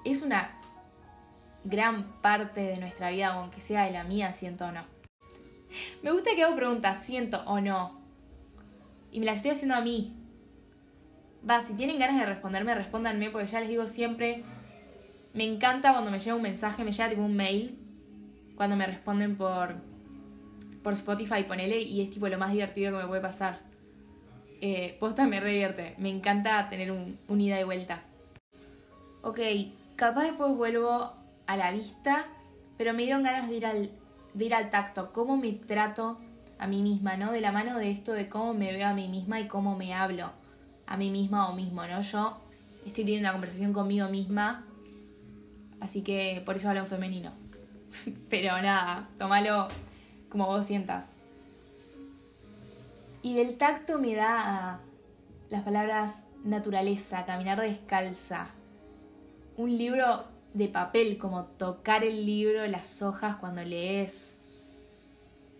es 0.03 0.21
una 0.21 0.57
gran 1.63 2.03
parte 2.21 2.61
de 2.61 2.77
nuestra 2.77 3.11
vida, 3.11 3.33
aunque 3.33 3.61
sea 3.61 3.85
de 3.85 3.91
la 3.91 4.03
mía, 4.03 4.33
siento 4.33 4.65
o 4.65 4.71
no. 4.71 4.83
Me 6.01 6.11
gusta 6.11 6.31
que 6.35 6.43
hago 6.43 6.55
preguntas, 6.55 7.03
siento 7.03 7.41
o 7.45 7.59
no. 7.59 7.96
Y 9.11 9.19
me 9.19 9.25
las 9.25 9.37
estoy 9.37 9.51
haciendo 9.51 9.75
a 9.75 9.81
mí. 9.81 10.13
Va, 11.47 11.61
si 11.61 11.73
tienen 11.73 11.99
ganas 11.99 12.19
de 12.19 12.25
responderme, 12.25 12.75
respóndanme, 12.75 13.29
porque 13.29 13.47
ya 13.47 13.59
les 13.59 13.69
digo 13.69 13.87
siempre, 13.87 14.43
me 15.33 15.45
encanta 15.45 15.91
cuando 15.93 16.11
me 16.11 16.19
llega 16.19 16.35
un 16.35 16.41
mensaje, 16.41 16.83
me 16.83 16.91
llega 16.91 17.09
tipo 17.09 17.21
un 17.21 17.35
mail, 17.35 17.77
cuando 18.55 18.75
me 18.75 18.85
responden 18.85 19.37
por, 19.37 19.75
por 20.83 20.93
Spotify, 20.93 21.43
ponele, 21.43 21.81
y 21.81 22.01
es 22.01 22.09
tipo 22.09 22.27
lo 22.27 22.37
más 22.37 22.51
divertido 22.51 22.91
que 22.91 23.03
me 23.03 23.07
puede 23.07 23.21
pasar. 23.21 23.59
Eh, 24.59 24.97
posta 24.99 25.27
me 25.27 25.39
revierte, 25.39 25.95
me 25.99 26.09
encanta 26.09 26.67
tener 26.69 26.91
un, 26.91 27.19
un 27.27 27.41
ida 27.41 27.61
y 27.61 27.63
vuelta. 27.63 28.01
Ok, 29.21 29.39
capaz 29.95 30.23
después 30.23 30.55
vuelvo 30.55 31.13
a 31.45 31.57
la 31.57 31.71
vista, 31.71 32.25
pero 32.77 32.93
me 32.93 33.03
dieron 33.03 33.23
ganas 33.23 33.47
de 33.47 33.55
ir 33.55 33.65
al 33.65 33.89
de 34.37 34.45
ir 34.45 34.53
al 34.53 34.69
tacto, 34.69 35.11
cómo 35.13 35.35
me 35.35 35.51
trato 35.53 36.19
a 36.59 36.67
mí 36.67 36.81
misma, 36.81 37.17
¿no? 37.17 37.31
De 37.31 37.41
la 37.41 37.51
mano 37.51 37.77
de 37.77 37.91
esto 37.91 38.13
de 38.13 38.29
cómo 38.29 38.53
me 38.53 38.71
veo 38.71 38.87
a 38.87 38.93
mí 38.93 39.07
misma 39.07 39.39
y 39.39 39.47
cómo 39.47 39.75
me 39.75 39.93
hablo 39.93 40.31
a 40.85 40.97
mí 40.97 41.11
misma 41.11 41.49
o 41.49 41.55
mismo, 41.55 41.85
¿no? 41.85 42.01
Yo 42.01 42.37
estoy 42.85 43.03
teniendo 43.03 43.27
una 43.27 43.33
conversación 43.33 43.73
conmigo 43.73 44.07
misma, 44.07 44.65
así 45.81 46.01
que 46.01 46.41
por 46.45 46.55
eso 46.55 46.69
hablo 46.69 46.81
en 46.81 46.87
femenino. 46.87 47.31
Pero 48.29 48.61
nada, 48.61 49.09
tómalo 49.17 49.67
como 50.29 50.47
vos 50.47 50.65
sientas. 50.65 51.17
Y 53.21 53.35
del 53.35 53.57
tacto 53.57 53.99
me 53.99 54.15
da 54.15 54.79
las 55.49 55.63
palabras 55.63 56.23
naturaleza, 56.43 57.25
caminar 57.25 57.59
descalza. 57.61 58.47
Un 59.57 59.77
libro 59.77 60.25
de 60.53 60.67
papel, 60.67 61.17
como 61.17 61.43
tocar 61.43 62.03
el 62.03 62.25
libro, 62.25 62.65
las 62.67 63.01
hojas 63.01 63.35
cuando 63.37 63.63
lees. 63.63 64.36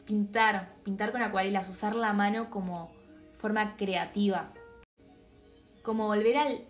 Pintar, 0.08 0.74
pintar 0.84 1.12
con 1.12 1.22
acuarelas, 1.22 1.70
usar 1.70 1.94
la 1.94 2.14
mano 2.14 2.50
como 2.50 2.92
forma 3.34 3.76
creativa. 3.76 4.54
Como 5.84 6.08
volver 6.08 6.38
al 6.38 6.62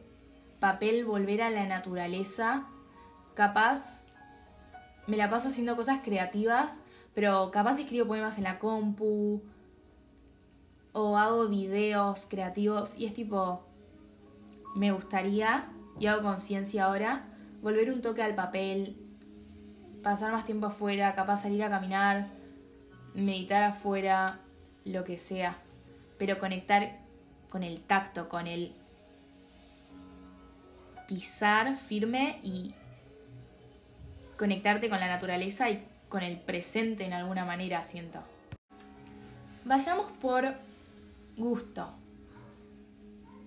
papel, 0.60 1.06
volver 1.06 1.44
a 1.44 1.51
la 1.51 1.67
naturaleza. 1.67 2.65
Capaz 3.36 4.06
me 5.06 5.17
la 5.17 5.29
paso 5.29 5.50
haciendo 5.50 5.75
cosas 5.75 6.00
creativas, 6.03 6.77
pero 7.13 7.51
capaz 7.51 7.79
escribo 7.79 8.08
poemas 8.08 8.38
en 8.38 8.44
la 8.46 8.58
compu 8.58 9.44
o 10.94 11.17
hago 11.17 11.48
videos 11.48 12.25
creativos 12.27 12.98
y 12.98 13.06
es 13.06 13.13
tipo, 13.13 13.63
me 14.75 14.91
gustaría, 14.91 15.65
y 16.00 16.08
hago 16.08 16.24
conciencia 16.24 16.86
ahora, 16.86 17.27
volver 17.62 17.91
un 17.91 18.01
toque 18.01 18.24
al 18.24 18.34
papel, 18.34 18.98
pasar 20.01 20.32
más 20.32 20.44
tiempo 20.46 20.65
afuera, 20.65 21.13
capaz 21.13 21.44
salir 21.44 21.63
a 21.63 21.70
caminar, 21.70 22.37
meditar 23.24 23.63
afuera, 23.63 24.39
lo 24.86 25.03
que 25.03 25.17
sea, 25.17 25.57
pero 26.17 26.39
conectar 26.39 26.97
con 27.50 27.63
el 27.63 27.81
tacto, 27.81 28.29
con 28.29 28.47
el 28.47 28.74
pisar 31.07 31.75
firme 31.75 32.39
y 32.43 32.74
conectarte 34.38 34.89
con 34.89 35.00
la 35.00 35.07
naturaleza 35.07 35.69
y 35.69 35.83
con 36.09 36.21
el 36.21 36.38
presente 36.38 37.05
en 37.05 37.13
alguna 37.13 37.45
manera, 37.45 37.83
siento. 37.83 38.19
Vayamos 39.65 40.12
por 40.21 40.53
gusto. 41.38 41.89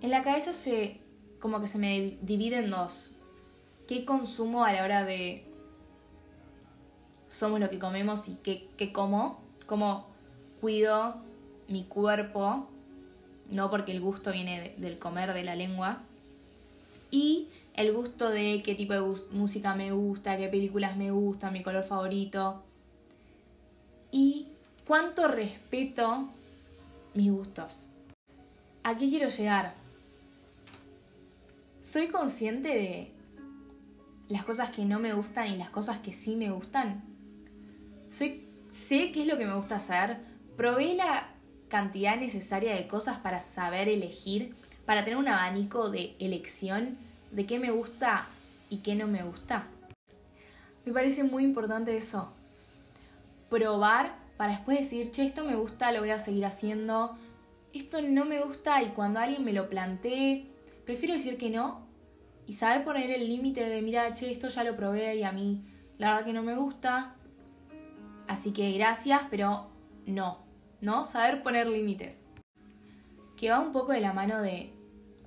En 0.03 0.11
la 0.11 0.23
cabeza 0.23 0.53
se 0.53 1.01
como 1.39 1.61
que 1.61 1.69
se 1.69 1.79
me 1.79 2.19
divide 2.21 2.59
en 2.59 2.71
dos. 2.71 3.13
¿Qué 3.89 4.05
consumo 4.05 4.65
a 4.65 4.73
la 4.73 4.85
hora 4.85 5.05
de 5.05 5.47
somos 7.29 7.61
lo 7.61 7.71
que 7.71 7.79
comemos 7.79 8.29
y 8.29 8.35
qué, 8.43 8.69
qué 8.77 8.93
como? 8.93 9.50
¿Cómo 9.71 10.05
cuido 10.61 11.15
mi 11.69 11.85
cuerpo? 11.85 12.67
No 13.53 13.71
porque 13.71 13.93
el 13.93 14.01
gusto 14.01 14.33
viene 14.33 14.75
del 14.79 14.99
comer, 14.99 15.33
de 15.33 15.45
la 15.45 15.55
lengua. 15.55 15.99
Y 17.13 17.47
el 17.75 17.93
gusto 17.93 18.31
de 18.31 18.63
qué 18.65 18.75
tipo 18.75 18.95
de 18.95 19.17
música 19.31 19.77
me 19.77 19.93
gusta, 19.93 20.37
qué 20.37 20.49
películas 20.49 20.97
me 20.97 21.13
gustan, 21.13 21.53
mi 21.53 21.63
color 21.63 21.85
favorito. 21.85 22.65
Y 24.11 24.49
cuánto 24.89 25.29
respeto 25.29 26.29
mis 27.15 27.31
gustos. 27.31 27.91
¿A 28.83 28.97
qué 28.97 29.09
quiero 29.09 29.29
llegar? 29.29 29.75
Soy 31.81 32.09
consciente 32.09 32.71
de 32.71 33.13
las 34.29 34.43
cosas 34.43 34.71
que 34.71 34.85
no 34.85 34.99
me 34.99 35.15
gustan 35.15 35.47
y 35.47 35.57
las 35.57 35.71
cosas 35.71 35.99
que 35.99 36.13
sí 36.13 36.35
me 36.35 36.51
gustan. 36.51 37.05
Soy, 38.11 38.50
sé 38.71 39.13
qué 39.13 39.23
es 39.23 39.27
lo 39.27 39.37
que 39.37 39.47
me 39.47 39.55
gusta 39.55 39.77
hacer. 39.77 40.19
Probé 40.57 40.95
la 40.95 41.29
cantidad 41.69 42.17
necesaria 42.17 42.75
de 42.75 42.87
cosas 42.87 43.19
para 43.19 43.41
saber 43.41 43.89
elegir, 43.89 44.55
para 44.87 45.05
tener 45.05 45.19
un 45.19 45.29
abanico 45.29 45.91
de 45.91 46.17
elección 46.19 46.97
de 47.31 47.47
qué 47.47 47.59
me 47.59 47.71
gusta 47.71 48.27
y 48.69 48.79
qué 48.79 48.95
no 48.95 49.07
me 49.07 49.23
gusta. 49.23 49.67
Me 50.85 50.93
parece 50.93 51.25
muy 51.25 51.45
importante 51.45 51.97
eso. 51.97 52.33
Probar 53.49 54.15
para 54.37 54.55
después 54.55 54.79
decir, 54.79 55.11
che, 55.11 55.27
esto 55.27 55.45
me 55.45 55.55
gusta, 55.55 55.93
lo 55.93 56.01
voy 56.01 56.11
a 56.11 56.19
seguir 56.19 56.47
haciendo. 56.47 57.17
Esto 57.73 58.01
no 58.01 58.25
me 58.25 58.41
gusta 58.41 58.83
y 58.83 58.87
cuando 58.89 59.21
alguien 59.21 59.45
me 59.45 59.53
lo 59.53 59.69
plantee, 59.69 60.47
prefiero 60.85 61.15
decir 61.15 61.37
que 61.37 61.51
no 61.51 61.87
y 62.47 62.55
saber 62.55 62.85
poner 62.85 63.11
el 63.11 63.29
límite 63.29 63.69
de, 63.69 63.83
mira, 63.83 64.13
che, 64.15 64.33
esto 64.33 64.49
ya 64.49 64.65
lo 64.65 64.77
probé 64.77 65.17
y 65.17 65.23
a 65.23 65.31
mí 65.31 65.63
la 65.99 66.09
verdad 66.09 66.25
que 66.25 66.33
no 66.33 66.43
me 66.43 66.57
gusta. 66.57 67.15
Así 68.31 68.53
que 68.53 68.71
gracias, 68.71 69.23
pero 69.29 69.67
no, 70.07 70.39
¿no? 70.81 71.05
Saber 71.05 71.43
poner 71.43 71.67
límites. 71.67 72.29
Que 73.37 73.51
va 73.51 73.59
un 73.59 73.73
poco 73.73 73.91
de 73.91 74.01
la 74.01 74.13
mano 74.13 74.41
de 74.41 74.73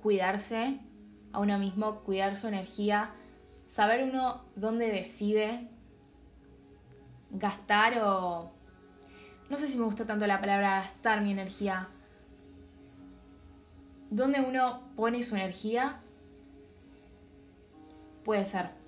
cuidarse 0.02 0.78
a 1.30 1.38
uno 1.38 1.58
mismo, 1.58 2.00
cuidar 2.00 2.34
su 2.34 2.48
energía, 2.48 3.10
saber 3.66 4.04
uno 4.04 4.46
dónde 4.56 4.90
decide 4.90 5.68
gastar 7.28 7.98
o... 8.02 8.50
No 9.50 9.58
sé 9.58 9.68
si 9.68 9.76
me 9.76 9.84
gusta 9.84 10.06
tanto 10.06 10.26
la 10.26 10.40
palabra 10.40 10.76
gastar 10.76 11.20
mi 11.20 11.32
energía. 11.32 11.90
¿Dónde 14.08 14.40
uno 14.40 14.80
pone 14.96 15.22
su 15.22 15.36
energía? 15.36 16.00
Puede 18.24 18.46
ser. 18.46 18.83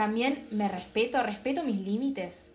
También 0.00 0.48
me 0.50 0.66
respeto, 0.66 1.22
respeto 1.22 1.62
mis 1.62 1.78
límites. 1.78 2.54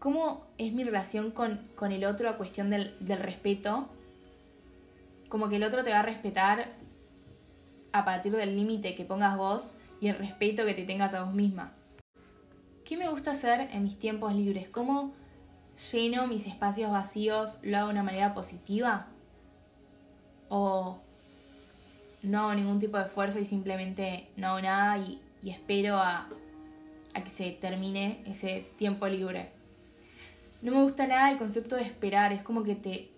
¿Cómo 0.00 0.44
es 0.58 0.72
mi 0.72 0.82
relación 0.82 1.30
con, 1.30 1.60
con 1.76 1.92
el 1.92 2.04
otro 2.04 2.28
a 2.28 2.36
cuestión 2.36 2.68
del, 2.68 2.96
del 2.98 3.20
respeto? 3.20 3.88
como 5.28 5.48
que 5.48 5.54
el 5.54 5.62
otro 5.62 5.84
te 5.84 5.90
va 5.90 6.00
a 6.00 6.02
respetar 6.02 6.72
a 7.92 8.04
partir 8.04 8.34
del 8.34 8.56
límite 8.56 8.96
que 8.96 9.04
pongas 9.04 9.36
vos 9.36 9.76
y 10.00 10.08
el 10.08 10.18
respeto 10.18 10.66
que 10.66 10.74
te 10.74 10.82
tengas 10.82 11.14
a 11.14 11.22
vos 11.22 11.32
misma. 11.32 11.74
¿Qué 12.84 12.96
me 12.96 13.08
gusta 13.08 13.30
hacer 13.30 13.68
en 13.70 13.84
mis 13.84 14.00
tiempos 14.00 14.34
libres? 14.34 14.68
¿Cómo 14.68 15.12
lleno 15.92 16.26
mis 16.26 16.48
espacios 16.48 16.90
vacíos? 16.90 17.60
¿Lo 17.62 17.76
hago 17.76 17.86
de 17.86 17.92
una 17.92 18.02
manera 18.02 18.34
positiva? 18.34 19.06
¿O 20.48 20.98
no 22.22 22.40
hago 22.40 22.54
ningún 22.54 22.78
tipo 22.78 22.98
de 22.98 23.04
esfuerzo 23.04 23.38
y 23.38 23.44
simplemente 23.44 24.28
no 24.36 24.48
hago 24.48 24.60
nada 24.60 24.98
y, 24.98 25.20
espero 25.48 25.96
a, 25.96 26.28
a 27.14 27.24
que 27.24 27.30
se 27.30 27.50
termine 27.52 28.22
ese 28.26 28.66
tiempo 28.76 29.06
libre? 29.08 29.50
No 30.62 30.72
me 30.72 30.82
gusta 30.82 31.06
nada 31.06 31.30
el 31.30 31.38
concepto 31.38 31.76
de 31.76 31.82
esperar, 31.82 32.32
es 32.32 32.42
como 32.42 32.62
que 32.62 32.74
te 32.74 33.10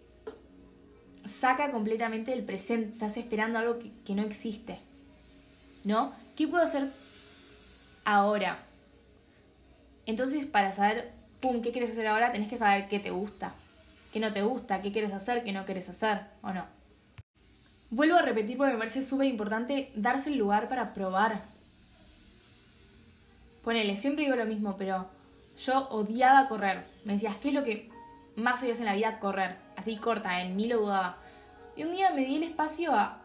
saca 1.24 1.70
completamente 1.70 2.30
del 2.30 2.44
presente, 2.44 2.92
estás 2.92 3.16
esperando 3.16 3.58
algo 3.58 3.78
que, 4.04 4.14
no 4.14 4.22
existe. 4.22 4.78
¿No? 5.84 6.12
¿Qué 6.36 6.46
puedo 6.46 6.64
hacer 6.64 6.90
ahora? 8.04 8.64
Entonces, 10.06 10.46
para 10.46 10.72
saber, 10.72 11.12
pum, 11.40 11.60
¿qué 11.62 11.72
quieres 11.72 11.90
hacer 11.90 12.06
ahora? 12.06 12.32
Tenés 12.32 12.48
que 12.48 12.56
saber 12.56 12.88
qué 12.88 13.00
te 13.00 13.10
gusta, 13.10 13.52
qué 14.12 14.20
no 14.20 14.32
te 14.32 14.42
gusta, 14.42 14.80
qué 14.80 14.92
quieres 14.92 15.12
hacer, 15.12 15.42
qué 15.42 15.52
no 15.52 15.64
quieres 15.64 15.88
hacer, 15.88 16.20
o 16.42 16.52
no. 16.52 16.66
Vuelvo 17.92 18.16
a 18.16 18.22
repetir 18.22 18.56
porque 18.56 18.72
me 18.72 18.78
parece 18.78 19.02
súper 19.02 19.26
importante 19.26 19.92
darse 19.94 20.30
el 20.30 20.38
lugar 20.38 20.66
para 20.66 20.94
probar. 20.94 21.42
Ponele, 23.62 23.98
siempre 23.98 24.24
digo 24.24 24.34
lo 24.34 24.46
mismo, 24.46 24.78
pero 24.78 25.10
yo 25.62 25.90
odiaba 25.90 26.48
correr. 26.48 26.86
Me 27.04 27.12
decías, 27.12 27.36
¿qué 27.36 27.48
es 27.48 27.54
lo 27.54 27.64
que 27.64 27.90
más 28.34 28.62
odias 28.62 28.80
en 28.80 28.86
la 28.86 28.94
vida? 28.94 29.18
Correr 29.18 29.58
así 29.76 29.98
corta, 29.98 30.40
en 30.40 30.56
ni 30.56 30.68
lo 30.68 30.78
dudaba. 30.78 31.18
Y 31.76 31.84
un 31.84 31.92
día 31.92 32.12
me 32.12 32.24
di 32.24 32.36
el 32.36 32.44
espacio 32.44 32.94
a, 32.94 33.18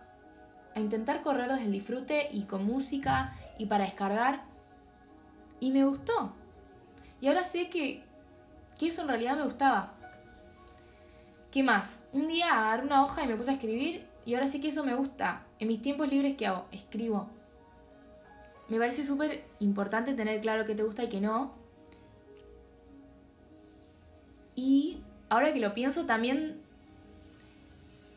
a 0.76 0.80
intentar 0.82 1.22
correr 1.22 1.50
desde 1.50 1.64
el 1.64 1.72
disfrute 1.72 2.28
y 2.34 2.42
con 2.42 2.66
música 2.66 3.34
y 3.58 3.68
para 3.68 3.86
descargar. 3.86 4.42
Y 5.62 5.72
me 5.72 5.86
gustó. 5.86 6.34
Y 7.22 7.30
ahora 7.30 7.46
sé 7.46 7.70
que, 7.70 8.04
que 8.78 8.88
eso 8.88 9.04
en 9.04 9.08
realidad 9.08 9.38
me 9.38 9.46
gustaba. 9.46 9.94
¿Qué 11.52 11.64
más? 11.64 12.02
Un 12.12 12.28
día 12.28 12.52
agarré 12.52 12.84
una 12.84 13.06
hoja 13.06 13.24
y 13.24 13.28
me 13.28 13.38
puse 13.38 13.52
a 13.52 13.54
escribir 13.54 14.07
y 14.28 14.34
ahora 14.34 14.46
sé 14.46 14.60
que 14.60 14.68
eso 14.68 14.84
me 14.84 14.94
gusta. 14.94 15.46
En 15.58 15.70
mis 15.70 15.82
tiempos 15.82 16.10
libres, 16.10 16.36
¿qué 16.36 16.48
hago? 16.48 16.66
Escribo. 16.74 17.30
Me 18.68 18.78
parece 18.78 19.06
súper 19.06 19.46
importante 19.62 20.14
tener 20.16 20.42
claro 20.42 20.66
qué 20.66 20.76
te 20.76 20.84
gusta 20.84 21.06
y 21.06 21.08
qué 21.08 21.22
no. 21.22 21.54
Y 24.54 24.98
ahora 25.30 25.54
que 25.54 25.62
lo 25.62 25.74
pienso, 25.74 26.06
también 26.06 26.60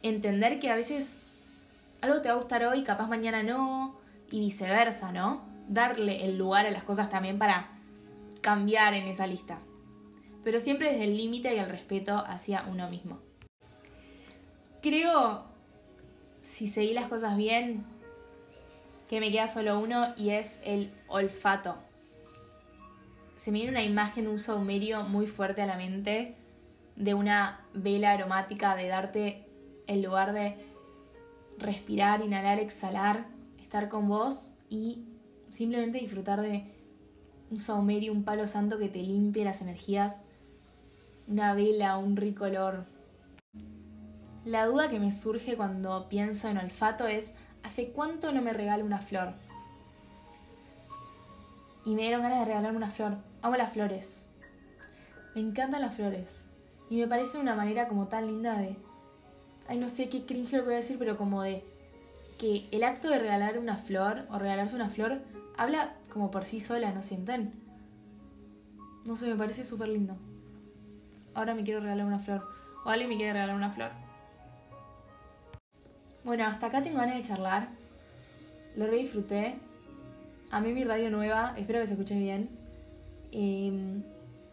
entender 0.02 0.58
que 0.58 0.68
a 0.68 0.74
veces 0.74 1.20
algo 2.00 2.20
te 2.20 2.28
va 2.28 2.34
a 2.34 2.38
gustar 2.38 2.64
hoy, 2.64 2.82
capaz 2.82 3.06
mañana 3.06 3.44
no, 3.44 3.94
y 4.32 4.40
viceversa, 4.40 5.12
¿no? 5.12 5.42
Darle 5.68 6.24
el 6.24 6.36
lugar 6.36 6.66
a 6.66 6.72
las 6.72 6.82
cosas 6.82 7.08
también 7.08 7.38
para 7.38 7.68
cambiar 8.40 8.94
en 8.94 9.04
esa 9.04 9.28
lista. 9.28 9.60
Pero 10.42 10.58
siempre 10.58 10.90
desde 10.90 11.04
el 11.04 11.16
límite 11.16 11.54
y 11.54 11.58
el 11.60 11.68
respeto 11.68 12.16
hacia 12.16 12.64
uno 12.68 12.90
mismo. 12.90 13.20
Creo, 14.82 15.49
si 16.60 16.68
seguí 16.68 16.92
las 16.92 17.08
cosas 17.08 17.38
bien, 17.38 17.86
que 19.08 19.18
me 19.18 19.32
queda 19.32 19.48
solo 19.48 19.80
uno 19.80 20.12
y 20.18 20.28
es 20.28 20.60
el 20.62 20.92
olfato. 21.08 21.78
se 23.36 23.50
me 23.50 23.60
viene 23.60 23.72
una 23.72 23.82
imagen 23.82 24.24
de 24.24 24.30
un 24.30 24.38
saumerio 24.38 25.04
muy 25.04 25.26
fuerte 25.26 25.62
a 25.62 25.66
la 25.66 25.78
mente, 25.78 26.34
de 26.96 27.14
una 27.14 27.64
vela 27.72 28.12
aromática, 28.12 28.76
de 28.76 28.88
darte 28.88 29.46
el 29.86 30.02
lugar 30.02 30.34
de 30.34 30.58
respirar, 31.56 32.20
inhalar, 32.20 32.58
exhalar, 32.58 33.24
estar 33.58 33.88
con 33.88 34.06
vos 34.06 34.52
y 34.68 35.02
simplemente 35.48 35.98
disfrutar 35.98 36.42
de 36.42 36.66
un 37.50 37.56
saumerio, 37.56 38.12
un 38.12 38.22
palo 38.22 38.46
santo 38.46 38.78
que 38.78 38.90
te 38.90 38.98
limpie 38.98 39.46
las 39.46 39.62
energías, 39.62 40.24
una 41.26 41.54
vela, 41.54 41.96
un 41.96 42.18
rico 42.18 42.44
olor. 42.44 42.84
La 44.44 44.64
duda 44.64 44.88
que 44.88 44.98
me 44.98 45.12
surge 45.12 45.54
cuando 45.54 46.08
pienso 46.08 46.48
en 46.48 46.56
olfato 46.56 47.06
es, 47.06 47.34
¿hace 47.62 47.90
cuánto 47.90 48.32
no 48.32 48.40
me 48.40 48.54
regalo 48.54 48.86
una 48.86 48.98
flor? 48.98 49.34
Y 51.84 51.94
me 51.94 52.02
dieron 52.02 52.22
ganas 52.22 52.40
de 52.40 52.44
regalarme 52.46 52.78
una 52.78 52.88
flor. 52.88 53.18
Amo 53.42 53.56
las 53.56 53.72
flores. 53.72 54.30
Me 55.34 55.42
encantan 55.42 55.82
las 55.82 55.94
flores. 55.94 56.48
Y 56.88 56.96
me 56.96 57.06
parece 57.06 57.36
una 57.36 57.54
manera 57.54 57.86
como 57.86 58.08
tan 58.08 58.26
linda 58.26 58.56
de... 58.56 58.76
Ay, 59.68 59.76
no 59.76 59.90
sé 59.90 60.08
qué 60.08 60.24
cringe 60.24 60.52
lo 60.52 60.60
que 60.60 60.68
voy 60.68 60.74
a 60.74 60.78
decir, 60.78 60.98
pero 60.98 61.18
como 61.18 61.42
de 61.42 61.62
que 62.38 62.66
el 62.72 62.82
acto 62.82 63.10
de 63.10 63.18
regalar 63.18 63.58
una 63.58 63.76
flor 63.76 64.26
o 64.30 64.38
regalarse 64.38 64.74
una 64.74 64.88
flor 64.88 65.20
habla 65.58 65.92
como 66.10 66.30
por 66.30 66.46
sí 66.46 66.60
sola, 66.60 66.92
¿no 66.92 67.02
sienten? 67.02 67.52
No 69.04 69.16
sé, 69.16 69.28
me 69.28 69.36
parece 69.36 69.64
súper 69.64 69.88
lindo. 69.88 70.16
Ahora 71.34 71.54
me 71.54 71.62
quiero 71.62 71.80
regalar 71.80 72.06
una 72.06 72.18
flor. 72.18 72.48
O 72.86 72.88
alguien 72.88 73.10
me 73.10 73.16
quiere 73.16 73.34
regalar 73.34 73.54
una 73.54 73.70
flor. 73.70 74.09
Bueno, 76.24 76.44
hasta 76.44 76.66
acá 76.66 76.82
tengo 76.82 76.98
ganas 76.98 77.16
de 77.16 77.22
charlar. 77.22 77.68
Lo 78.76 78.86
re 78.86 78.98
disfruté. 78.98 79.54
A 80.50 80.60
mí 80.60 80.72
mi 80.72 80.84
radio 80.84 81.10
nueva, 81.10 81.54
espero 81.56 81.80
que 81.80 81.86
se 81.86 81.92
escuche 81.94 82.18
bien. 82.18 82.50
Em, 83.32 84.02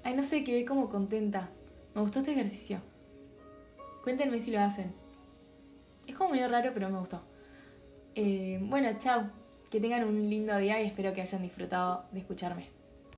ay, 0.03 0.15
no 0.15 0.23
sé, 0.23 0.43
quedé 0.43 0.65
como 0.65 0.89
contenta. 0.89 1.49
Me 1.93 2.01
gustó 2.01 2.19
este 2.19 2.32
ejercicio. 2.32 2.80
Cuéntenme 4.03 4.39
si 4.39 4.51
lo 4.51 4.60
hacen. 4.60 4.93
Es 6.08 6.15
como 6.15 6.32
medio 6.32 6.47
raro, 6.47 6.71
pero 6.73 6.89
me 6.89 6.99
gustó. 6.99 7.21
Eh, 8.15 8.60
bueno, 8.62 8.89
chao. 8.99 9.30
Que 9.69 9.82
tengan 9.82 10.06
un 10.06 10.30
lindo 10.30 10.56
día 10.58 10.82
y 10.82 10.86
espero 10.86 11.13
que 11.13 11.21
hayan 11.21 11.41
disfrutado 11.41 12.06
de 12.12 12.19
escucharme. 12.19 12.77